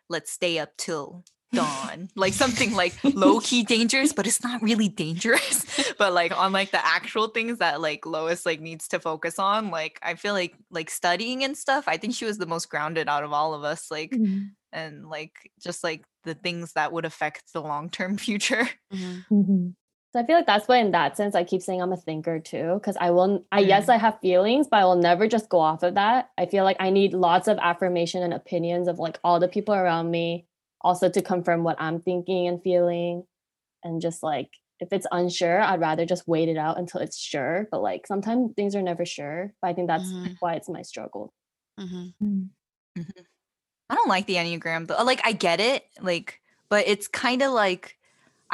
[0.09, 1.23] let's stay up till
[1.53, 2.09] dawn.
[2.15, 5.93] like something like low key dangerous, but it's not really dangerous.
[5.97, 9.71] but like on like the actual things that like Lois like needs to focus on,
[9.71, 13.07] like I feel like like studying and stuff, I think she was the most grounded
[13.07, 13.89] out of all of us.
[13.89, 14.51] Like Mhm.
[14.73, 15.33] and like
[15.63, 18.67] just like the things that would affect the long term future.
[18.93, 19.25] Mhm.
[19.31, 19.73] Mhm.
[20.13, 22.39] So I feel like that's why in that sense I keep saying I'm a thinker
[22.39, 22.79] too.
[22.83, 25.83] Cause I will I yes, I have feelings, but I will never just go off
[25.83, 26.29] of that.
[26.37, 29.75] I feel like I need lots of affirmation and opinions of like all the people
[29.75, 30.45] around me,
[30.85, 33.25] also to confirm what I'm thinking and feeling.
[33.83, 37.67] And just like if it's unsure, I'd rather just wait it out until it's sure.
[37.71, 39.53] But like sometimes things are never sure.
[39.61, 40.37] But I think that's Mhm.
[40.39, 41.33] why it's my struggle.
[41.79, 42.13] Mhm.
[42.23, 42.49] Mm.
[43.89, 47.51] I don't like the Enneagram but Like I get it, like, but it's kind of
[47.51, 47.97] like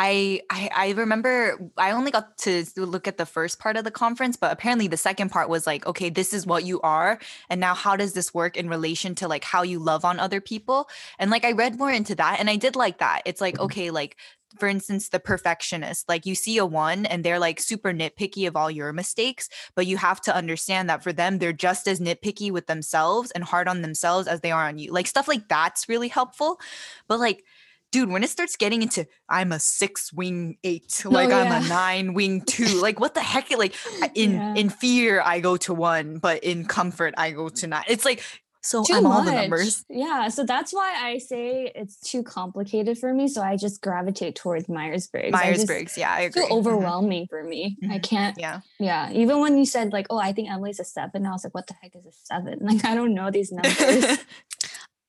[0.04, 3.92] I, I I remember I only got to look at the first part of the
[3.92, 7.20] conference, but apparently the second part was like, okay, this is what you are,
[7.52, 10.42] and now how does this work in relation to like how you love on other
[10.42, 10.90] people?
[11.20, 13.22] And like I read more into that, and I did like that.
[13.26, 13.66] It's like mm-hmm.
[13.66, 14.18] okay, like
[14.58, 18.56] for instance, the perfectionist, like you see a one and they're like super nitpicky of
[18.56, 22.52] all your mistakes, but you have to understand that for them, they're just as nitpicky
[22.52, 24.92] with themselves and hard on themselves as they are on you.
[24.92, 26.60] Like stuff like that's really helpful.
[27.08, 27.44] But like
[27.92, 32.14] dude, when it starts getting into I'm a six wing eight, like I'm a nine
[32.14, 33.50] wing two, like what the heck?
[33.58, 33.76] Like
[34.16, 34.56] in Yeah.
[34.56, 37.84] in fear I go to one, but in comfort I go to nine.
[37.88, 38.24] It's like
[38.64, 39.26] so too I'm all much.
[39.26, 39.84] the numbers.
[39.90, 43.28] Yeah, so that's why I say it's too complicated for me.
[43.28, 45.32] So I just gravitate towards Myers Briggs.
[45.32, 46.48] Myers Briggs, yeah, I It's agree.
[46.48, 46.58] too Mhm.
[46.60, 47.76] overwhelming for me.
[47.90, 48.04] I Mhm.
[48.04, 48.38] can't.
[48.38, 48.60] Yeah.
[48.78, 51.56] Yeah, even when you said like, "Oh, I think Emily's a seven, I was like,
[51.56, 52.60] "What the heck is a seven?
[52.62, 54.20] Like, I don't know these numbers.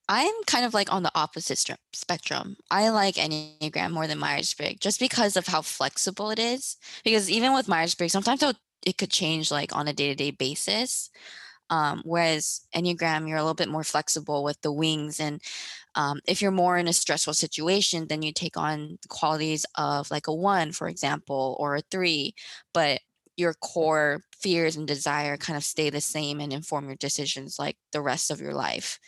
[0.09, 2.57] I'm kind of like on the opposite str- spectrum.
[2.71, 6.77] I like Enneagram more than Myers Briggs just because of how flexible it is.
[7.05, 8.59] Because even with Myers Briggs, sometimes it'll-
[8.99, 11.11] could change like on a day to day basis.
[11.71, 15.21] Um, whereas Enneagram, you're a little bit more flexible with the wings.
[15.21, 15.41] And
[15.95, 20.27] um, if you're more in a stressful situation, then you take on qualities of like
[20.27, 22.35] a one, for example, or a three.
[22.75, 23.01] But
[23.37, 27.77] your core fears and desire kind of stay the same and inform your decisions like
[27.93, 28.99] the rest of your life.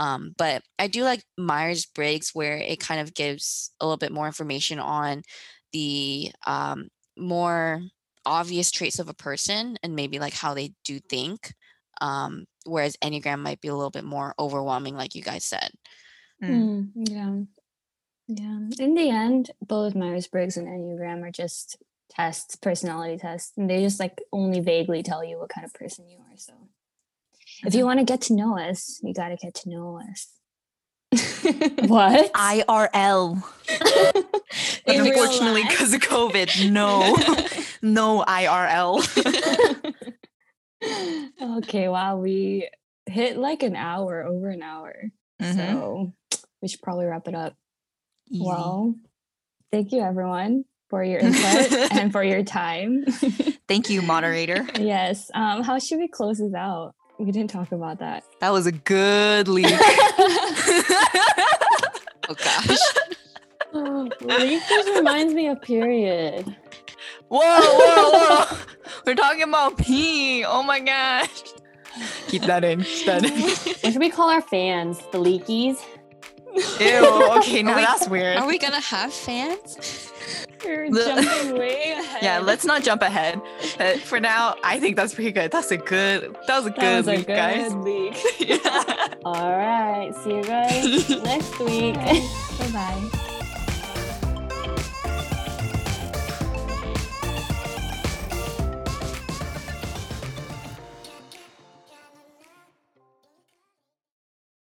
[0.00, 4.12] Um, but I do like Myers Briggs, where it kind of gives a little bit
[4.12, 5.20] more information on
[5.74, 6.88] the um,
[7.18, 7.82] more
[8.24, 11.52] obvious traits of a person and maybe like how they do think.
[12.00, 15.68] Um, whereas Enneagram might be a little bit more overwhelming, like you guys said.
[16.42, 16.88] Mm.
[16.96, 17.34] Mm, yeah.
[18.26, 18.84] Yeah.
[18.84, 21.76] In the end, both Myers Briggs and Enneagram are just
[22.08, 26.08] tests, personality tests, and they just like only vaguely tell you what kind of person
[26.08, 26.36] you are.
[26.38, 26.54] So
[27.66, 30.28] if you want to get to know us, you got to get to know us.
[31.88, 32.32] What?
[32.34, 33.42] IRL.
[34.86, 37.16] Unfortunately, because of COVID, no,
[37.82, 39.00] no IRL.
[41.58, 42.68] okay, wow, we
[43.06, 44.94] hit like an hour, over an hour.
[45.40, 45.56] Mhm.
[45.56, 46.12] So
[46.62, 47.54] we should probably wrap it up.
[48.30, 48.44] Easy.
[48.44, 48.94] Well,
[49.72, 53.04] thank you everyone for your input and for your time.
[53.68, 54.66] Thank you, moderator.
[54.78, 55.30] yes.
[55.34, 56.94] Um, how should we close this out?
[57.20, 58.24] We didn't talk about that.
[58.40, 59.66] That was a good leak.
[62.28, 62.78] Oh gosh.
[64.20, 66.54] Leaf just reminds me of period.
[67.28, 68.10] whoa, whoa,
[68.44, 68.58] whoa.
[69.04, 70.44] We're talking about pee.
[70.44, 71.42] Oh my gosh.
[72.28, 72.82] Keep that in.
[72.84, 73.32] Keep that in.
[73.82, 74.98] What should we call our fans?
[75.10, 75.78] The leakies?
[76.80, 77.38] Ew.
[77.38, 78.36] Okay, now we- that's weird.
[78.36, 80.09] Are we gonna have fans?
[80.64, 82.22] You're jumping way ahead.
[82.22, 83.40] Yeah, let's not jump ahead.
[83.78, 85.50] But for now, I think that's pretty good.
[85.50, 86.36] That's a good.
[86.46, 87.74] That was a That good was a leak, guys.
[87.74, 88.16] leak.
[88.64, 89.08] yeah.
[89.24, 90.12] All right.
[90.22, 91.94] See you guys next week.
[91.94, 93.26] Bye bye.